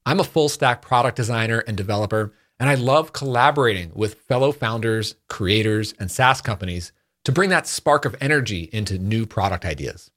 I'm 0.07 0.21
a 0.21 0.23
full 0.23 0.49
stack 0.49 0.83
product 0.83 1.17
designer 1.17 1.59
and 1.67 1.77
developer, 1.77 2.33
and 2.61 2.71
I 2.71 2.77
love 2.77 3.13
collaborating 3.13 3.91
with 3.93 4.21
fellow 4.21 4.53
founders, 4.53 5.17
creators, 5.27 5.95
and 5.99 6.13
SaaS 6.13 6.41
companies 6.41 6.93
to 7.25 7.33
bring 7.33 7.51
that 7.51 7.67
spark 7.67 8.05
of 8.05 8.15
energy 8.21 8.71
into 8.73 9.01
new 9.01 9.27
product 9.27 9.65
ideas. 9.65 10.13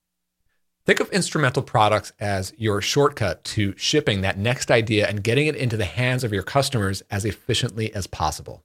Think 0.86 1.00
of 1.00 1.10
instrumental 1.10 1.64
products 1.64 2.14
as 2.20 2.54
your 2.56 2.82
shortcut 2.82 3.44
to 3.46 3.74
shipping 3.78 4.22
that 4.22 4.38
next 4.38 4.70
idea 4.70 5.08
and 5.08 5.24
getting 5.24 5.48
it 5.48 5.56
into 5.56 5.76
the 5.76 5.86
hands 5.86 6.24
of 6.24 6.34
your 6.34 6.44
customers 6.44 7.02
as 7.10 7.26
efficiently 7.26 7.92
as 7.96 8.06
possible. 8.06 8.64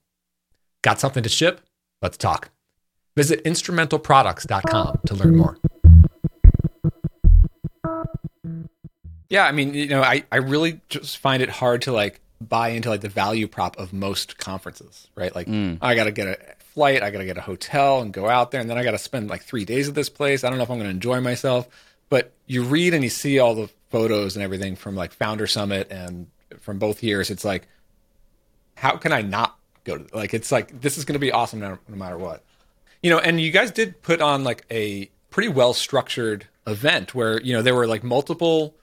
Got 0.83 0.99
something 0.99 1.23
to 1.23 1.29
ship? 1.29 1.61
Let's 2.03 2.17
talk. 2.17 2.51
Visit 3.17 3.43
instrumentalproducts.com 3.45 4.99
to 5.07 5.15
learn 5.15 5.35
more. 5.37 5.57
Yeah, 9.27 9.45
I 9.45 9.51
mean, 9.51 9.73
you 9.73 9.87
know, 9.87 10.03
I, 10.03 10.23
I 10.31 10.35
really 10.37 10.81
just 10.87 11.17
find 11.17 11.41
it 11.41 11.49
hard 11.49 11.81
to 11.81 11.91
like 11.91 12.21
buy 12.39 12.69
into 12.69 12.89
like 12.89 13.01
the 13.01 13.09
value 13.09 13.47
prop 13.47 13.75
of 13.79 13.91
most 13.91 14.37
conferences, 14.37 15.07
right? 15.15 15.33
Like 15.33 15.47
mm. 15.47 15.79
I 15.81 15.95
got 15.95 16.03
to 16.03 16.11
get 16.11 16.27
a 16.27 16.37
flight, 16.59 17.01
I 17.01 17.09
got 17.09 17.17
to 17.17 17.25
get 17.25 17.39
a 17.39 17.41
hotel 17.41 18.01
and 18.01 18.13
go 18.13 18.29
out 18.29 18.51
there 18.51 18.61
and 18.61 18.69
then 18.69 18.77
I 18.77 18.83
got 18.83 18.91
to 18.91 18.99
spend 18.99 19.31
like 19.31 19.41
3 19.41 19.65
days 19.65 19.89
at 19.89 19.95
this 19.95 20.09
place. 20.09 20.43
I 20.43 20.49
don't 20.49 20.59
know 20.59 20.63
if 20.63 20.69
I'm 20.69 20.77
going 20.77 20.87
to 20.87 20.95
enjoy 20.95 21.19
myself, 21.19 21.67
but 22.09 22.33
you 22.45 22.61
read 22.65 22.93
and 22.93 23.03
you 23.03 23.09
see 23.09 23.39
all 23.39 23.55
the 23.55 23.67
photos 23.89 24.35
and 24.35 24.43
everything 24.43 24.75
from 24.75 24.95
like 24.95 25.11
Founder 25.11 25.47
Summit 25.47 25.87
and 25.89 26.27
from 26.59 26.77
both 26.77 27.01
years. 27.01 27.31
It's 27.31 27.43
like 27.43 27.67
how 28.75 28.95
can 28.97 29.11
I 29.11 29.23
not 29.23 29.57
go 29.85 29.97
to 29.97 30.15
like 30.15 30.35
it's 30.35 30.51
like 30.51 30.81
this 30.81 30.99
is 30.99 31.05
going 31.05 31.13
to 31.13 31.19
be 31.19 31.31
awesome 31.31 31.61
no, 31.61 31.79
no 31.87 31.95
matter 31.95 32.19
what. 32.19 32.43
You 33.01 33.11
know, 33.11 33.19
and 33.19 33.39
you 33.39 33.51
guys 33.51 33.71
did 33.71 34.01
put 34.01 34.21
on 34.21 34.43
like 34.43 34.65
a 34.71 35.09
pretty 35.29 35.49
well 35.49 35.73
structured 35.73 36.47
event 36.65 37.13
where, 37.13 37.39
you 37.41 37.53
know, 37.53 37.61
there 37.61 37.75
were 37.75 37.87
like 37.87 38.03
multiple 38.03 38.75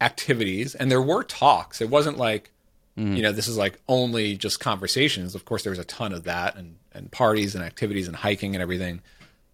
activities 0.00 0.74
and 0.74 0.90
there 0.90 1.02
were 1.02 1.24
talks. 1.24 1.80
It 1.80 1.88
wasn't 1.88 2.18
like, 2.18 2.50
mm. 2.98 3.16
you 3.16 3.22
know, 3.22 3.32
this 3.32 3.48
is 3.48 3.56
like 3.56 3.78
only 3.88 4.36
just 4.36 4.60
conversations. 4.60 5.34
Of 5.34 5.44
course, 5.44 5.62
there 5.62 5.70
was 5.70 5.78
a 5.78 5.84
ton 5.84 6.12
of 6.12 6.24
that 6.24 6.56
and, 6.56 6.76
and 6.92 7.10
parties 7.10 7.54
and 7.54 7.64
activities 7.64 8.08
and 8.08 8.16
hiking 8.16 8.54
and 8.54 8.62
everything. 8.62 9.00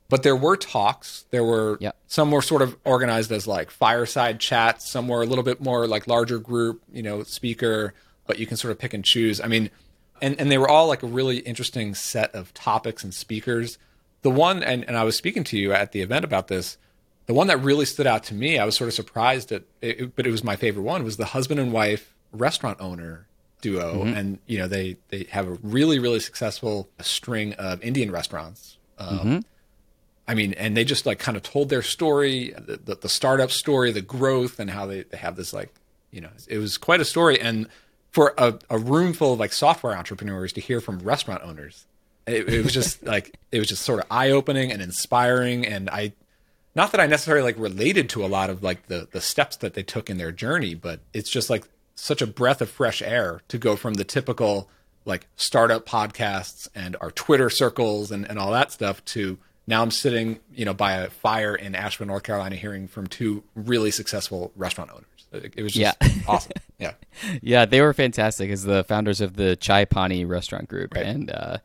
But 0.09 0.23
there 0.23 0.37
were 0.37 0.57
talks. 0.57 1.27
There 1.31 1.45
were 1.45 1.77
Yep. 1.81 1.95
some 2.07 2.31
were 2.31 2.43
sort 2.43 2.63
of 2.63 2.77
organized 2.85 3.31
as 3.31 3.47
like 3.47 3.71
fireside 3.71 4.41
chats. 4.41 4.91
Some 4.91 5.07
were 5.07 5.23
a 5.23 5.27
little 5.27 5.45
bit 5.45 5.61
more 5.61 5.87
like 5.87 6.07
larger 6.07 6.39
group, 6.39 6.83
you 6.91 7.03
know, 7.03 7.23
speaker, 7.23 7.95
but 8.27 8.39
you 8.39 8.47
can 8.47 8.57
sort 8.57 8.73
of 8.73 8.79
pick 8.79 8.95
and 8.95 9.05
choose. 9.05 9.41
I 9.41 9.49
mean, 9.49 9.71
and, 10.23 10.39
and 10.41 10.51
they 10.51 10.59
were 10.59 10.69
all 10.69 10.89
like 10.89 11.03
a 11.03 11.07
really 11.07 11.39
interesting 11.39 11.95
set 11.95 12.35
of 12.35 12.53
topics 12.55 13.05
and 13.05 13.13
speakers. 13.13 13.79
The 14.23 14.31
one, 14.31 14.63
and, 14.63 14.85
and 14.85 14.97
I 14.97 15.05
was 15.05 15.17
speaking 15.17 15.45
to 15.45 15.59
you 15.59 15.73
at 15.73 15.93
the 15.93 16.01
event 16.01 16.25
about 16.25 16.49
this, 16.49 16.77
the 17.27 17.35
one 17.35 17.47
that 17.49 17.63
really 17.63 17.85
stood 17.85 18.07
out 18.07 18.25
to 18.25 18.35
me, 18.35 18.59
I 18.59 18.65
was 18.65 18.77
sort 18.77 18.89
of 18.89 18.95
surprised 18.95 19.53
at, 19.53 19.63
it, 19.81 20.17
but 20.17 20.27
it 20.27 20.31
was 20.31 20.43
my 20.43 20.57
favorite 20.57 20.83
one, 20.83 21.05
was 21.05 21.17
the 21.17 21.27
husband 21.27 21.61
and 21.61 21.73
wife 21.73 22.15
restaurant 22.33 22.79
owner 22.81 23.27
duo. 23.61 24.03
And, 24.15 24.39
you 24.47 24.59
know, 24.59 24.67
they, 24.67 24.97
they 25.09 25.27
have 25.31 25.47
a 25.47 25.59
really, 25.63 25.99
really 25.99 26.21
successful 26.21 26.89
string 27.01 27.53
of 27.55 27.83
Indian 27.83 28.11
restaurants. 28.11 28.79
Um, 28.99 29.45
I 30.27 30.35
mean, 30.35 30.55
and 30.55 30.77
they 30.77 30.85
just 30.85 31.07
like 31.07 31.19
kind 31.19 31.37
of 31.37 31.43
told 31.43 31.69
their 31.69 31.83
story, 31.83 32.55
the, 32.57 32.77
the, 32.77 32.95
the 32.97 33.09
startup 33.09 33.51
story, 33.51 33.93
the 33.93 34.03
growth, 34.03 34.59
and 34.59 34.71
how 34.71 34.87
they, 34.87 35.03
they 35.03 35.19
have 35.19 35.37
this 35.37 35.53
like 35.53 35.73
You 36.11 36.23
know, 36.23 36.31
it 36.49 36.59
was 36.59 36.79
quite 36.79 37.01
a 37.01 37.05
story. 37.05 37.41
And 37.41 37.69
for 38.11 38.33
a, 38.39 38.59
a 38.71 38.79
room 38.79 39.13
full 39.13 39.35
of 39.35 39.39
like 39.39 39.53
software 39.53 39.95
entrepreneurs 39.95 40.53
to 40.55 40.61
hear 40.61 40.81
from 40.81 40.99
restaurant 41.01 41.43
owners, 41.43 41.85
it, 42.29 42.49
it 42.49 42.65
was 42.65 42.73
just 42.73 43.03
like 43.05 43.37
it 43.53 43.59
was 43.59 43.69
just 43.69 43.83
sort 43.83 44.01
of 44.01 44.07
eye 44.11 44.31
opening 44.31 44.71
and 44.73 44.81
inspiring. 44.83 45.67
And 45.67 45.89
I, 45.91 46.13
not 46.75 46.93
that 46.93 47.01
I 47.01 47.07
necessarily 47.07 47.43
like 47.43 47.59
related 47.59 48.09
to 48.11 48.25
a 48.25 48.29
lot 48.29 48.51
of 48.51 48.63
like 48.63 48.87
the 48.87 49.09
the 49.11 49.21
steps 49.21 49.57
that 49.57 49.75
they 49.75 49.83
took 49.83 50.09
in 50.11 50.19
their 50.19 50.33
journey, 50.33 50.75
but 50.75 51.01
it's 51.13 51.31
just 51.31 51.51
like 51.51 51.65
such 51.95 52.23
a 52.23 52.27
breath 52.27 52.61
of 52.61 52.71
fresh 52.71 53.03
air 53.03 53.41
to 53.49 53.59
go 53.59 53.75
from 53.77 53.95
the 53.95 54.05
typical 54.05 54.69
like 55.05 55.27
startup 55.37 55.87
podcasts 55.87 56.69
and 56.75 56.95
our 57.01 57.11
Twitter 57.11 57.49
circles 57.51 58.11
and, 58.11 58.29
and 58.29 58.39
all 58.39 58.53
that 58.53 58.71
stuff 58.71 59.05
to 59.07 59.39
now 59.67 59.83
I'm 59.83 59.91
sitting, 59.91 60.39
you 60.55 60.65
know, 60.65 60.73
by 60.75 60.93
a 60.95 61.11
fire 61.11 61.55
in 61.55 61.75
Asheville, 61.75 62.07
North 62.07 62.23
Carolina, 62.23 62.57
hearing 62.57 62.89
from 62.89 63.07
two 63.07 63.43
really 63.55 63.91
successful 63.91 64.51
restaurant 64.57 64.91
owners. 64.91 65.05
It, 65.57 65.63
was 65.63 65.75
just 65.75 65.97
Yeah. 66.01 66.09
awesome. 66.29 66.53
Yeah. 66.79 66.93
Yeah, 67.43 67.65
they 67.67 67.83
were 67.83 67.93
fantastic 67.93 68.51
as 68.51 68.63
the 68.65 68.83
founders 68.85 69.21
of 69.21 69.37
the 69.37 69.57
Chai 69.57 69.85
Pani 69.85 70.25
restaurant 70.25 70.69
group, 70.69 70.95
Right. 70.95 71.05
and 71.05 71.31
uh, 71.31 71.59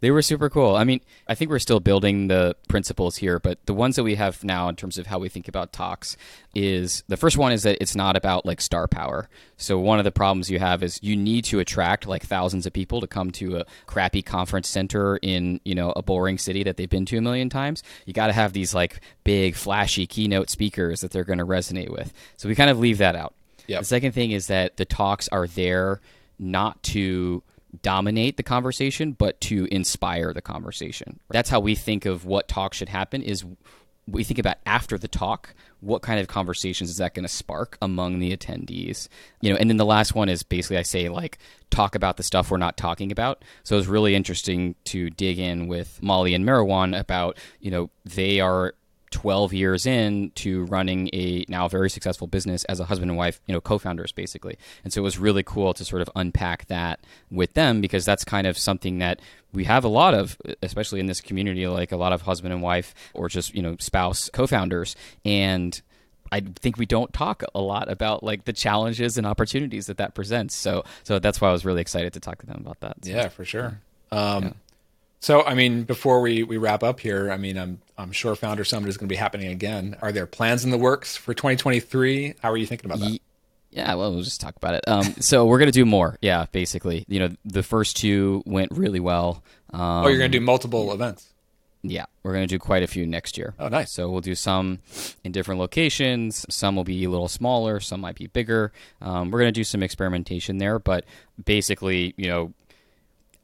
they 0.00 0.10
were 0.10 0.22
super 0.22 0.50
cool. 0.50 0.76
I 0.76 0.84
mean, 0.84 1.00
I 1.26 1.34
think 1.34 1.50
we're 1.50 1.58
still 1.58 1.80
building 1.80 2.28
the 2.28 2.54
principles 2.68 3.16
here, 3.16 3.38
but 3.38 3.64
the 3.66 3.72
ones 3.72 3.96
that 3.96 4.02
we 4.02 4.16
have 4.16 4.44
now 4.44 4.68
in 4.68 4.76
terms 4.76 4.98
of 4.98 5.06
how 5.06 5.18
we 5.18 5.28
think 5.28 5.48
about 5.48 5.72
talks 5.72 6.16
is 6.54 7.02
the 7.08 7.16
first 7.16 7.38
one 7.38 7.52
is 7.52 7.62
that 7.62 7.78
it's 7.80 7.96
not 7.96 8.16
about 8.16 8.44
like 8.44 8.60
star 8.60 8.86
power. 8.86 9.28
So 9.56 9.78
one 9.78 9.98
of 9.98 10.04
the 10.04 10.12
problems 10.12 10.50
you 10.50 10.58
have 10.58 10.82
is 10.82 11.02
you 11.02 11.16
need 11.16 11.44
to 11.46 11.60
attract 11.60 12.06
like 12.06 12.24
thousands 12.24 12.66
of 12.66 12.74
people 12.74 13.00
to 13.00 13.06
come 13.06 13.30
to 13.32 13.56
a 13.56 13.66
crappy 13.86 14.20
conference 14.20 14.68
center 14.68 15.16
in 15.18 15.60
you 15.64 15.74
know 15.74 15.92
a 15.96 16.02
boring 16.02 16.36
city 16.36 16.62
that 16.64 16.76
they've 16.76 16.90
been 16.90 17.06
to 17.06 17.16
a 17.16 17.22
million 17.22 17.48
times. 17.48 17.82
You 18.04 18.12
got 18.12 18.26
to 18.26 18.32
have 18.34 18.52
these 18.52 18.74
like 18.74 19.00
big 19.24 19.54
flashy 19.54 20.06
keynote 20.06 20.50
speakers 20.50 21.00
that 21.00 21.10
they're 21.10 21.24
going 21.24 21.38
to 21.38 21.46
resonate 21.46 21.90
with. 21.90 22.12
So 22.36 22.48
we 22.48 22.54
kind 22.54 22.70
of 22.70 22.78
leave 22.78 22.98
that 22.98 23.16
out. 23.16 23.34
Yep. 23.66 23.80
The 23.80 23.86
second 23.86 24.12
thing 24.12 24.30
is 24.30 24.46
that 24.48 24.76
the 24.76 24.84
talks 24.84 25.26
are 25.28 25.46
there 25.46 26.00
not 26.38 26.82
to 26.84 27.42
dominate 27.82 28.36
the 28.36 28.42
conversation, 28.42 29.12
but 29.12 29.40
to 29.42 29.66
inspire 29.70 30.32
the 30.32 30.42
conversation. 30.42 31.20
That's 31.30 31.50
how 31.50 31.60
we 31.60 31.74
think 31.74 32.06
of 32.06 32.24
what 32.24 32.48
talk 32.48 32.74
should 32.74 32.88
happen. 32.88 33.22
Is 33.22 33.44
we 34.08 34.22
think 34.22 34.38
about 34.38 34.56
after 34.64 34.96
the 34.98 35.08
talk, 35.08 35.54
what 35.80 36.02
kind 36.02 36.20
of 36.20 36.28
conversations 36.28 36.90
is 36.90 36.96
that 36.98 37.14
going 37.14 37.24
to 37.24 37.28
spark 37.28 37.76
among 37.82 38.18
the 38.18 38.36
attendees? 38.36 39.08
You 39.40 39.52
know, 39.52 39.58
and 39.58 39.68
then 39.68 39.76
the 39.76 39.84
last 39.84 40.14
one 40.14 40.28
is 40.28 40.42
basically 40.42 40.78
I 40.78 40.82
say 40.82 41.08
like 41.08 41.38
talk 41.70 41.94
about 41.94 42.16
the 42.16 42.22
stuff 42.22 42.50
we're 42.50 42.56
not 42.56 42.76
talking 42.76 43.10
about. 43.10 43.42
So 43.64 43.74
it 43.74 43.78
was 43.78 43.88
really 43.88 44.14
interesting 44.14 44.76
to 44.84 45.10
dig 45.10 45.38
in 45.38 45.66
with 45.66 46.00
Molly 46.02 46.34
and 46.34 46.44
Meherwan 46.44 46.98
about 46.98 47.38
you 47.60 47.70
know 47.70 47.90
they 48.04 48.40
are 48.40 48.74
12 49.10 49.52
years 49.52 49.86
in 49.86 50.30
to 50.34 50.64
running 50.66 51.08
a 51.12 51.44
now 51.48 51.68
very 51.68 51.88
successful 51.88 52.26
business 52.26 52.64
as 52.64 52.80
a 52.80 52.84
husband 52.84 53.10
and 53.10 53.16
wife, 53.18 53.40
you 53.46 53.52
know, 53.54 53.60
co-founders 53.60 54.12
basically. 54.12 54.58
And 54.84 54.92
so 54.92 55.00
it 55.00 55.04
was 55.04 55.18
really 55.18 55.42
cool 55.42 55.72
to 55.74 55.84
sort 55.84 56.02
of 56.02 56.10
unpack 56.16 56.66
that 56.66 57.00
with 57.30 57.54
them 57.54 57.80
because 57.80 58.04
that's 58.04 58.24
kind 58.24 58.46
of 58.46 58.58
something 58.58 58.98
that 58.98 59.20
we 59.52 59.64
have 59.64 59.84
a 59.84 59.88
lot 59.88 60.12
of, 60.14 60.36
especially 60.62 61.00
in 61.00 61.06
this 61.06 61.20
community, 61.20 61.66
like 61.66 61.92
a 61.92 61.96
lot 61.96 62.12
of 62.12 62.22
husband 62.22 62.52
and 62.52 62.62
wife 62.62 62.94
or 63.14 63.28
just, 63.28 63.54
you 63.54 63.62
know, 63.62 63.76
spouse 63.78 64.28
co-founders. 64.32 64.96
And 65.24 65.80
I 66.32 66.40
think 66.40 66.76
we 66.76 66.86
don't 66.86 67.12
talk 67.12 67.44
a 67.54 67.60
lot 67.60 67.88
about 67.90 68.24
like 68.24 68.44
the 68.44 68.52
challenges 68.52 69.16
and 69.16 69.26
opportunities 69.26 69.86
that 69.86 69.98
that 69.98 70.14
presents. 70.14 70.56
So, 70.56 70.84
so 71.04 71.20
that's 71.20 71.40
why 71.40 71.48
I 71.48 71.52
was 71.52 71.64
really 71.64 71.80
excited 71.80 72.12
to 72.14 72.20
talk 72.20 72.40
to 72.40 72.46
them 72.46 72.58
about 72.60 72.80
that. 72.80 72.96
So- 73.04 73.10
Yeah, 73.10 73.28
for 73.28 73.44
sure. 73.44 73.80
Um, 74.10 74.54
So, 75.26 75.42
I 75.42 75.54
mean, 75.54 75.82
before 75.82 76.20
we, 76.20 76.44
we 76.44 76.56
wrap 76.56 76.84
up 76.84 77.00
here, 77.00 77.32
I 77.32 77.36
mean, 77.36 77.58
I'm 77.58 77.80
I'm 77.98 78.12
sure 78.12 78.36
Founder 78.36 78.62
Summit 78.62 78.88
is 78.88 78.96
going 78.96 79.08
to 79.08 79.12
be 79.12 79.16
happening 79.16 79.48
again. 79.48 79.96
Are 80.00 80.12
there 80.12 80.24
plans 80.24 80.64
in 80.64 80.70
the 80.70 80.78
works 80.78 81.16
for 81.16 81.34
2023? 81.34 82.34
How 82.40 82.52
are 82.52 82.56
you 82.56 82.64
thinking 82.64 82.88
about 82.88 83.00
that? 83.00 83.10
Ye- 83.10 83.20
Yeah, 83.72 83.92
well, 83.96 84.12
we'll 84.12 84.22
just 84.22 84.40
talk 84.40 84.54
about 84.54 84.74
it. 84.74 84.86
Um, 84.86 85.02
so 85.18 85.44
we're 85.46 85.58
gonna 85.58 85.72
do 85.72 85.84
more. 85.84 86.16
Yeah, 86.22 86.46
basically, 86.52 87.04
you 87.08 87.18
know, 87.18 87.34
the 87.44 87.64
first 87.64 87.96
two 87.96 88.44
went 88.46 88.70
really 88.70 89.00
well. 89.00 89.42
Um, 89.72 89.80
oh, 89.80 90.06
you're 90.06 90.18
going 90.18 90.30
to 90.30 90.38
do 90.38 90.44
multiple 90.44 90.92
events. 90.92 91.34
yeah, 91.82 92.04
we're 92.22 92.32
gonna 92.32 92.46
do 92.46 92.60
quite 92.60 92.84
a 92.84 92.86
few 92.86 93.04
next 93.04 93.36
year. 93.36 93.52
Oh, 93.58 93.66
nice. 93.66 93.90
So 93.90 94.08
we'll 94.08 94.20
do 94.20 94.36
some 94.36 94.78
in 95.24 95.32
different 95.32 95.58
locations. 95.58 96.46
Some 96.48 96.76
will 96.76 96.84
be 96.84 97.02
a 97.02 97.10
little 97.10 97.26
smaller. 97.26 97.80
Some 97.80 98.00
might 98.00 98.14
be 98.14 98.28
bigger. 98.28 98.70
Um, 99.02 99.32
we're 99.32 99.40
gonna 99.40 99.50
do 99.50 99.64
some 99.64 99.82
experimentation 99.82 100.58
there, 100.58 100.78
but 100.78 101.04
basically, 101.44 102.14
you 102.16 102.28
know, 102.28 102.52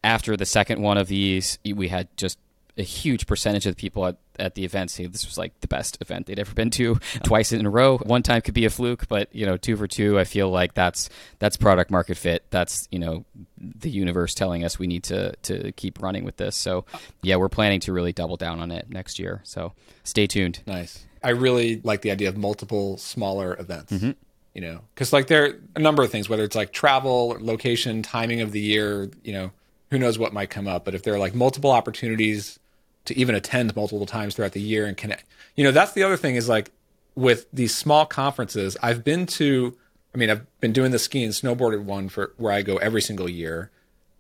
after 0.04 0.36
the 0.36 0.46
second 0.46 0.82
one 0.82 0.98
of 0.98 1.08
these, 1.08 1.58
we 1.64 1.88
had 1.88 2.08
just 2.16 2.38
a 2.78 2.82
huge 2.82 3.26
percentage 3.26 3.66
of 3.66 3.76
the 3.76 3.80
people 3.80 4.06
at, 4.06 4.16
at 4.38 4.54
the 4.54 4.64
event 4.64 4.90
say 4.90 5.04
this 5.06 5.26
was 5.26 5.36
like 5.36 5.58
the 5.60 5.68
best 5.68 5.98
event 6.00 6.26
they'd 6.26 6.38
ever 6.38 6.54
been 6.54 6.70
to 6.70 6.98
twice 7.22 7.52
in 7.52 7.66
a 7.66 7.70
row. 7.70 7.98
One 7.98 8.22
time 8.22 8.40
could 8.40 8.54
be 8.54 8.64
a 8.64 8.70
fluke, 8.70 9.08
but 9.08 9.28
you 9.34 9.44
know, 9.44 9.56
two 9.56 9.76
for 9.76 9.86
two, 9.86 10.18
I 10.18 10.24
feel 10.24 10.48
like 10.48 10.72
that's 10.72 11.10
that's 11.38 11.56
product 11.56 11.90
market 11.90 12.16
fit. 12.16 12.44
That's 12.50 12.88
you 12.90 12.98
know 12.98 13.24
the 13.58 13.90
universe 13.90 14.34
telling 14.34 14.64
us 14.64 14.78
we 14.78 14.86
need 14.86 15.04
to 15.04 15.36
to 15.42 15.72
keep 15.72 16.00
running 16.00 16.24
with 16.24 16.36
this. 16.38 16.56
So 16.56 16.86
yeah, 17.22 17.36
we're 17.36 17.50
planning 17.50 17.80
to 17.80 17.92
really 17.92 18.12
double 18.12 18.36
down 18.36 18.60
on 18.60 18.70
it 18.70 18.88
next 18.88 19.18
year. 19.18 19.42
So 19.44 19.72
stay 20.04 20.26
tuned. 20.26 20.62
Nice. 20.66 21.04
I 21.22 21.30
really 21.30 21.80
like 21.84 22.00
the 22.00 22.10
idea 22.10 22.28
of 22.30 22.36
multiple 22.36 22.96
smaller 22.96 23.54
events. 23.58 23.92
Mm-hmm. 23.92 24.12
You 24.54 24.60
know, 24.60 24.80
because 24.94 25.12
like 25.12 25.28
there 25.28 25.44
are 25.44 25.60
a 25.76 25.78
number 25.78 26.02
of 26.02 26.10
things, 26.10 26.28
whether 26.28 26.44
it's 26.44 26.56
like 26.56 26.72
travel, 26.72 27.36
location, 27.40 28.02
timing 28.02 28.40
of 28.40 28.52
the 28.52 28.60
year. 28.60 29.10
You 29.24 29.32
know, 29.34 29.52
who 29.92 29.98
knows 29.98 30.18
what 30.18 30.32
might 30.32 30.48
come 30.48 30.66
up. 30.66 30.86
But 30.86 30.94
if 30.94 31.02
there 31.02 31.14
are 31.14 31.18
like 31.18 31.34
multiple 31.34 31.70
opportunities 31.70 32.58
to 33.04 33.16
even 33.16 33.34
attend 33.34 33.76
multiple 33.76 34.06
times 34.06 34.34
throughout 34.34 34.52
the 34.52 34.60
year 34.60 34.86
and 34.86 34.96
connect, 34.96 35.26
you 35.54 35.62
know, 35.62 35.70
that's 35.70 35.92
the 35.92 36.02
other 36.02 36.16
thing 36.16 36.34
is 36.34 36.48
like 36.48 36.70
with 37.14 37.44
these 37.52 37.74
small 37.74 38.06
conferences. 38.06 38.76
I've 38.82 39.04
been 39.04 39.26
to. 39.26 39.76
I 40.14 40.18
mean, 40.18 40.28
I've 40.28 40.60
been 40.60 40.72
doing 40.72 40.92
the 40.92 40.98
ski 40.98 41.24
and 41.24 41.32
snowboarded 41.32 41.84
one 41.84 42.10
for 42.10 42.32
where 42.36 42.52
I 42.52 42.60
go 42.62 42.76
every 42.76 43.00
single 43.00 43.30
year. 43.30 43.70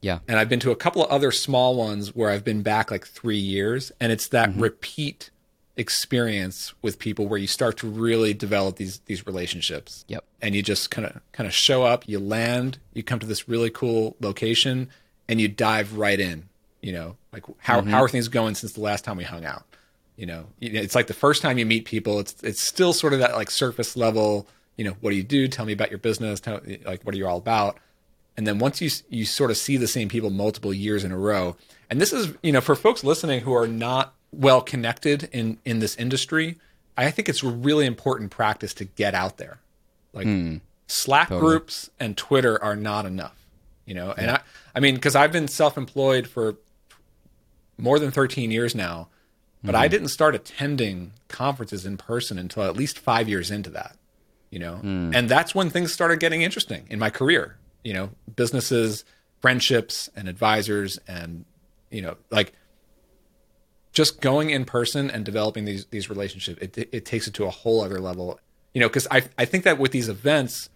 Yeah. 0.00 0.18
And 0.26 0.38
I've 0.38 0.48
been 0.48 0.60
to 0.60 0.70
a 0.70 0.76
couple 0.76 1.04
of 1.04 1.10
other 1.10 1.30
small 1.30 1.74
ones 1.74 2.14
where 2.14 2.30
I've 2.30 2.44
been 2.44 2.62
back 2.62 2.90
like 2.90 3.06
three 3.06 3.38
years, 3.38 3.92
and 4.00 4.12
it's 4.12 4.28
that 4.28 4.50
mm-hmm. 4.50 4.60
repeat 4.60 5.30
experience 5.76 6.74
with 6.82 6.98
people 6.98 7.26
where 7.26 7.38
you 7.38 7.46
start 7.46 7.78
to 7.78 7.88
really 7.88 8.34
develop 8.34 8.76
these 8.76 8.98
these 9.06 9.26
relationships. 9.26 10.04
Yep. 10.08 10.24
And 10.42 10.54
you 10.54 10.62
just 10.62 10.90
kind 10.90 11.06
of 11.06 11.20
kind 11.32 11.46
of 11.46 11.54
show 11.54 11.82
up, 11.82 12.06
you 12.06 12.18
land, 12.18 12.78
you 12.92 13.02
come 13.02 13.20
to 13.20 13.26
this 13.26 13.48
really 13.48 13.70
cool 13.70 14.16
location, 14.20 14.90
and 15.32 15.40
you 15.40 15.48
dive 15.48 15.96
right 15.96 16.20
in. 16.20 16.48
You 16.82 16.92
know, 16.92 17.16
like 17.32 17.44
how 17.58 17.80
mm-hmm. 17.80 17.90
how 17.90 18.02
are 18.02 18.08
things 18.08 18.28
going 18.28 18.54
since 18.54 18.72
the 18.72 18.80
last 18.80 19.04
time 19.04 19.16
we 19.16 19.24
hung 19.24 19.44
out? 19.44 19.64
You 20.16 20.26
know, 20.26 20.46
it's 20.60 20.94
like 20.94 21.06
the 21.06 21.14
first 21.14 21.42
time 21.42 21.58
you 21.58 21.66
meet 21.66 21.84
people. 21.84 22.20
It's 22.20 22.40
it's 22.42 22.60
still 22.60 22.92
sort 22.92 23.12
of 23.12 23.18
that 23.20 23.34
like 23.34 23.50
surface 23.50 23.96
level. 23.96 24.46
You 24.76 24.84
know, 24.84 24.96
what 25.00 25.10
do 25.10 25.16
you 25.16 25.22
do? 25.22 25.48
Tell 25.48 25.64
me 25.64 25.72
about 25.72 25.90
your 25.90 25.98
business. 25.98 26.40
Tell, 26.40 26.60
like, 26.84 27.02
what 27.02 27.14
are 27.14 27.18
you 27.18 27.26
all 27.26 27.38
about? 27.38 27.78
And 28.36 28.46
then 28.46 28.58
once 28.58 28.80
you 28.80 28.90
you 29.08 29.24
sort 29.24 29.50
of 29.50 29.56
see 29.56 29.76
the 29.76 29.86
same 29.86 30.08
people 30.08 30.30
multiple 30.30 30.72
years 30.72 31.04
in 31.04 31.12
a 31.12 31.18
row, 31.18 31.56
and 31.88 32.00
this 32.00 32.12
is 32.12 32.34
you 32.42 32.52
know 32.52 32.60
for 32.60 32.74
folks 32.74 33.04
listening 33.04 33.40
who 33.40 33.54
are 33.54 33.68
not 33.68 34.14
well 34.32 34.60
connected 34.60 35.28
in 35.32 35.58
in 35.64 35.78
this 35.78 35.96
industry, 35.96 36.58
I 36.96 37.10
think 37.10 37.28
it's 37.28 37.42
a 37.42 37.48
really 37.48 37.86
important 37.86 38.30
practice 38.30 38.74
to 38.74 38.84
get 38.84 39.14
out 39.14 39.38
there. 39.38 39.60
Like 40.12 40.26
hmm. 40.26 40.56
Slack 40.88 41.28
groups 41.28 41.90
and 41.98 42.16
Twitter 42.18 42.62
are 42.62 42.76
not 42.76 43.06
enough, 43.06 43.46
you 43.86 43.94
know. 43.94 44.12
And 44.12 44.30
I 44.30 44.40
I 44.74 44.80
mean 44.80 44.94
because 44.94 45.14
I've 45.16 45.32
been 45.32 45.48
self 45.48 45.76
employed 45.76 46.26
for 46.26 46.56
more 47.78 47.98
than 47.98 48.10
13 48.10 48.50
years 48.50 48.74
now, 48.74 49.08
but 49.64 49.74
I 49.74 49.84
mm-hmm. 49.84 49.90
didn't 49.90 50.08
start 50.08 50.34
attending 50.34 51.12
conferences 51.28 51.86
in 51.86 51.96
person 51.96 52.38
until 52.38 52.64
at 52.64 52.76
least 52.76 52.98
five 52.98 53.28
years 53.28 53.50
into 53.50 53.70
that, 53.70 53.96
you 54.50 54.58
know, 54.58 54.80
mm. 54.82 55.14
and 55.14 55.28
that's 55.28 55.54
when 55.54 55.70
things 55.70 55.92
started 55.92 56.20
getting 56.20 56.42
interesting 56.42 56.86
in 56.90 56.98
my 56.98 57.10
career, 57.10 57.56
you 57.84 57.92
know, 57.92 58.10
businesses, 58.34 59.04
friendships, 59.40 60.08
and 60.14 60.28
advisors, 60.28 60.98
and 61.06 61.44
you 61.90 62.02
know, 62.02 62.16
like 62.30 62.52
just 63.92 64.20
going 64.20 64.50
in 64.50 64.64
person 64.64 65.10
and 65.10 65.24
developing 65.24 65.64
these 65.64 65.86
these 65.86 66.08
relationships, 66.08 66.58
it 66.60 66.88
it 66.92 67.04
takes 67.04 67.26
it 67.26 67.34
to 67.34 67.44
a 67.44 67.50
whole 67.50 67.82
other 67.82 68.00
level, 68.00 68.38
you 68.74 68.80
know, 68.80 68.88
because 68.88 69.06
I 69.10 69.24
I 69.36 69.44
think 69.44 69.64
that 69.64 69.78
with 69.78 69.92
these 69.92 70.08
events. 70.08 70.68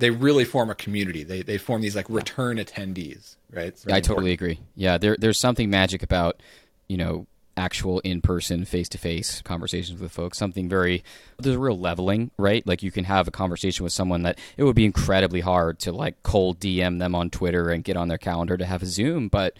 They 0.00 0.10
really 0.10 0.44
form 0.44 0.70
a 0.70 0.74
community. 0.74 1.22
They 1.22 1.42
they 1.42 1.58
form 1.58 1.82
these 1.82 1.94
like 1.94 2.08
return 2.08 2.56
attendees, 2.56 3.36
right? 3.52 3.74
Really 3.84 3.96
I 3.96 4.00
totally 4.00 4.32
agree. 4.32 4.58
Yeah, 4.74 4.98
there 4.98 5.16
there's 5.18 5.38
something 5.38 5.70
magic 5.70 6.02
about, 6.02 6.42
you 6.88 6.96
know, 6.96 7.26
actual 7.56 8.00
in-person 8.00 8.64
face-to-face 8.64 9.42
conversations 9.42 10.00
with 10.00 10.10
folks. 10.10 10.38
Something 10.38 10.68
very 10.68 11.04
there's 11.38 11.56
a 11.56 11.58
real 11.58 11.78
leveling, 11.78 12.30
right? 12.38 12.66
Like 12.66 12.82
you 12.82 12.90
can 12.90 13.04
have 13.04 13.28
a 13.28 13.30
conversation 13.30 13.84
with 13.84 13.92
someone 13.92 14.22
that 14.22 14.38
it 14.56 14.64
would 14.64 14.76
be 14.76 14.84
incredibly 14.84 15.40
hard 15.40 15.78
to 15.80 15.92
like 15.92 16.22
cold 16.22 16.58
DM 16.58 16.98
them 16.98 17.14
on 17.14 17.30
Twitter 17.30 17.70
and 17.70 17.84
get 17.84 17.96
on 17.96 18.08
their 18.08 18.18
calendar 18.18 18.56
to 18.56 18.64
have 18.64 18.82
a 18.82 18.86
Zoom, 18.86 19.28
but 19.28 19.56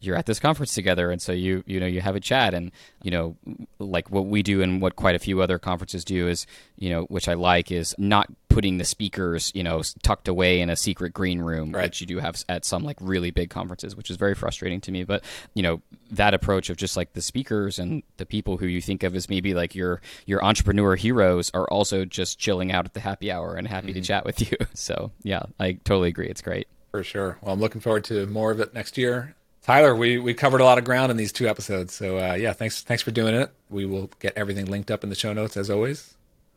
you're 0.00 0.16
at 0.16 0.26
this 0.26 0.40
conference 0.40 0.74
together, 0.74 1.10
and 1.10 1.20
so 1.20 1.32
you 1.32 1.62
you 1.66 1.78
know 1.78 1.86
you 1.86 2.00
have 2.00 2.16
a 2.16 2.20
chat, 2.20 2.54
and 2.54 2.72
you 3.02 3.10
know 3.10 3.36
like 3.78 4.10
what 4.10 4.26
we 4.26 4.42
do 4.42 4.62
and 4.62 4.80
what 4.80 4.96
quite 4.96 5.14
a 5.14 5.18
few 5.18 5.42
other 5.42 5.58
conferences 5.58 6.04
do 6.04 6.28
is 6.28 6.46
you 6.76 6.90
know 6.90 7.02
which 7.04 7.28
I 7.28 7.34
like 7.34 7.70
is 7.70 7.94
not 7.98 8.28
putting 8.48 8.78
the 8.78 8.84
speakers 8.84 9.52
you 9.54 9.62
know 9.62 9.82
tucked 10.02 10.26
away 10.26 10.60
in 10.60 10.70
a 10.70 10.76
secret 10.76 11.12
green 11.12 11.40
room, 11.40 11.72
right. 11.72 11.84
which 11.84 12.00
you 12.00 12.06
do 12.06 12.18
have 12.18 12.42
at 12.48 12.64
some 12.64 12.82
like 12.82 12.96
really 13.00 13.30
big 13.30 13.50
conferences, 13.50 13.94
which 13.94 14.10
is 14.10 14.16
very 14.16 14.34
frustrating 14.34 14.80
to 14.82 14.92
me. 14.92 15.04
But 15.04 15.22
you 15.54 15.62
know 15.62 15.82
that 16.10 16.34
approach 16.34 16.70
of 16.70 16.76
just 16.76 16.96
like 16.96 17.12
the 17.12 17.22
speakers 17.22 17.78
and 17.78 18.02
the 18.16 18.26
people 18.26 18.56
who 18.56 18.66
you 18.66 18.80
think 18.80 19.02
of 19.02 19.14
as 19.14 19.28
maybe 19.28 19.54
like 19.54 19.74
your 19.74 20.00
your 20.26 20.42
entrepreneur 20.44 20.96
heroes 20.96 21.50
are 21.52 21.68
also 21.68 22.04
just 22.04 22.38
chilling 22.38 22.72
out 22.72 22.86
at 22.86 22.94
the 22.94 23.00
happy 23.00 23.30
hour 23.30 23.54
and 23.54 23.68
happy 23.68 23.88
mm-hmm. 23.88 24.00
to 24.00 24.06
chat 24.06 24.24
with 24.24 24.40
you. 24.50 24.56
So 24.74 25.12
yeah, 25.22 25.42
I 25.58 25.72
totally 25.72 26.08
agree. 26.08 26.28
It's 26.28 26.42
great. 26.42 26.68
For 26.90 27.04
sure. 27.04 27.38
Well, 27.40 27.54
I'm 27.54 27.60
looking 27.60 27.80
forward 27.80 28.04
to 28.04 28.26
more 28.26 28.50
of 28.50 28.58
it 28.58 28.74
next 28.74 28.98
year. 28.98 29.36
Tyler, 29.62 29.94
we, 29.94 30.18
we 30.18 30.32
covered 30.32 30.60
a 30.60 30.64
lot 30.64 30.78
of 30.78 30.84
ground 30.84 31.10
in 31.10 31.16
these 31.16 31.32
two 31.32 31.46
episodes. 31.46 31.94
So 31.94 32.18
uh, 32.18 32.34
yeah, 32.34 32.52
thanks 32.52 32.82
thanks 32.82 33.02
for 33.02 33.10
doing 33.10 33.34
it. 33.34 33.50
We 33.68 33.84
will 33.84 34.10
get 34.18 34.36
everything 34.36 34.66
linked 34.66 34.90
up 34.90 35.04
in 35.04 35.10
the 35.10 35.16
show 35.16 35.32
notes 35.32 35.56
as 35.56 35.70
always. 35.70 36.14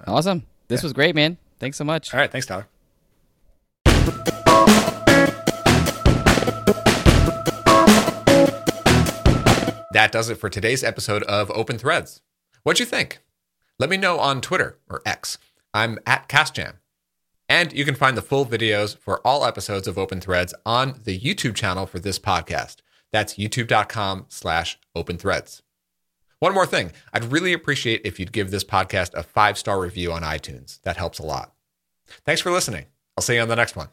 Awesome. 0.07 0.43
This 0.67 0.81
yeah. 0.81 0.85
was 0.85 0.93
great, 0.93 1.15
man. 1.15 1.37
Thanks 1.59 1.77
so 1.77 1.83
much. 1.83 2.13
All 2.13 2.19
right, 2.19 2.31
thanks, 2.31 2.47
Tyler. 2.47 2.67
That 9.93 10.11
does 10.11 10.29
it 10.29 10.39
for 10.39 10.49
today's 10.49 10.83
episode 10.83 11.21
of 11.23 11.51
Open 11.51 11.77
Threads. 11.77 12.21
What'd 12.63 12.79
you 12.79 12.85
think? 12.85 13.19
Let 13.77 13.89
me 13.89 13.97
know 13.97 14.19
on 14.19 14.41
Twitter 14.41 14.79
or 14.89 15.01
X. 15.05 15.37
I'm 15.73 15.99
at 16.07 16.27
CasJam. 16.27 16.75
And 17.47 17.71
you 17.73 17.85
can 17.85 17.93
find 17.93 18.17
the 18.17 18.21
full 18.21 18.45
videos 18.45 18.97
for 18.97 19.19
all 19.25 19.45
episodes 19.45 19.87
of 19.87 19.97
Open 19.97 20.19
Threads 20.19 20.53
on 20.65 20.99
the 21.03 21.19
YouTube 21.19 21.53
channel 21.53 21.85
for 21.85 21.99
this 21.99 22.17
podcast. 22.17 22.77
That's 23.13 23.35
youtube.com 23.35 24.25
slash 24.27 24.77
open 24.93 25.17
threads. 25.17 25.61
One 26.39 26.53
more 26.53 26.65
thing. 26.65 26.91
I'd 27.13 27.31
really 27.31 27.53
appreciate 27.53 28.01
if 28.03 28.19
you'd 28.19 28.33
give 28.33 28.51
this 28.51 28.65
podcast 28.65 29.13
a 29.13 29.23
five 29.23 29.57
star 29.57 29.79
review 29.79 30.11
on 30.11 30.23
iTunes. 30.23 30.81
That 30.81 30.97
helps 30.97 31.19
a 31.19 31.23
lot. 31.23 31.53
Thanks 32.25 32.41
for 32.41 32.51
listening. 32.51 32.87
I'll 33.15 33.21
see 33.21 33.35
you 33.35 33.41
on 33.41 33.47
the 33.47 33.55
next 33.55 33.77
one. 33.77 33.87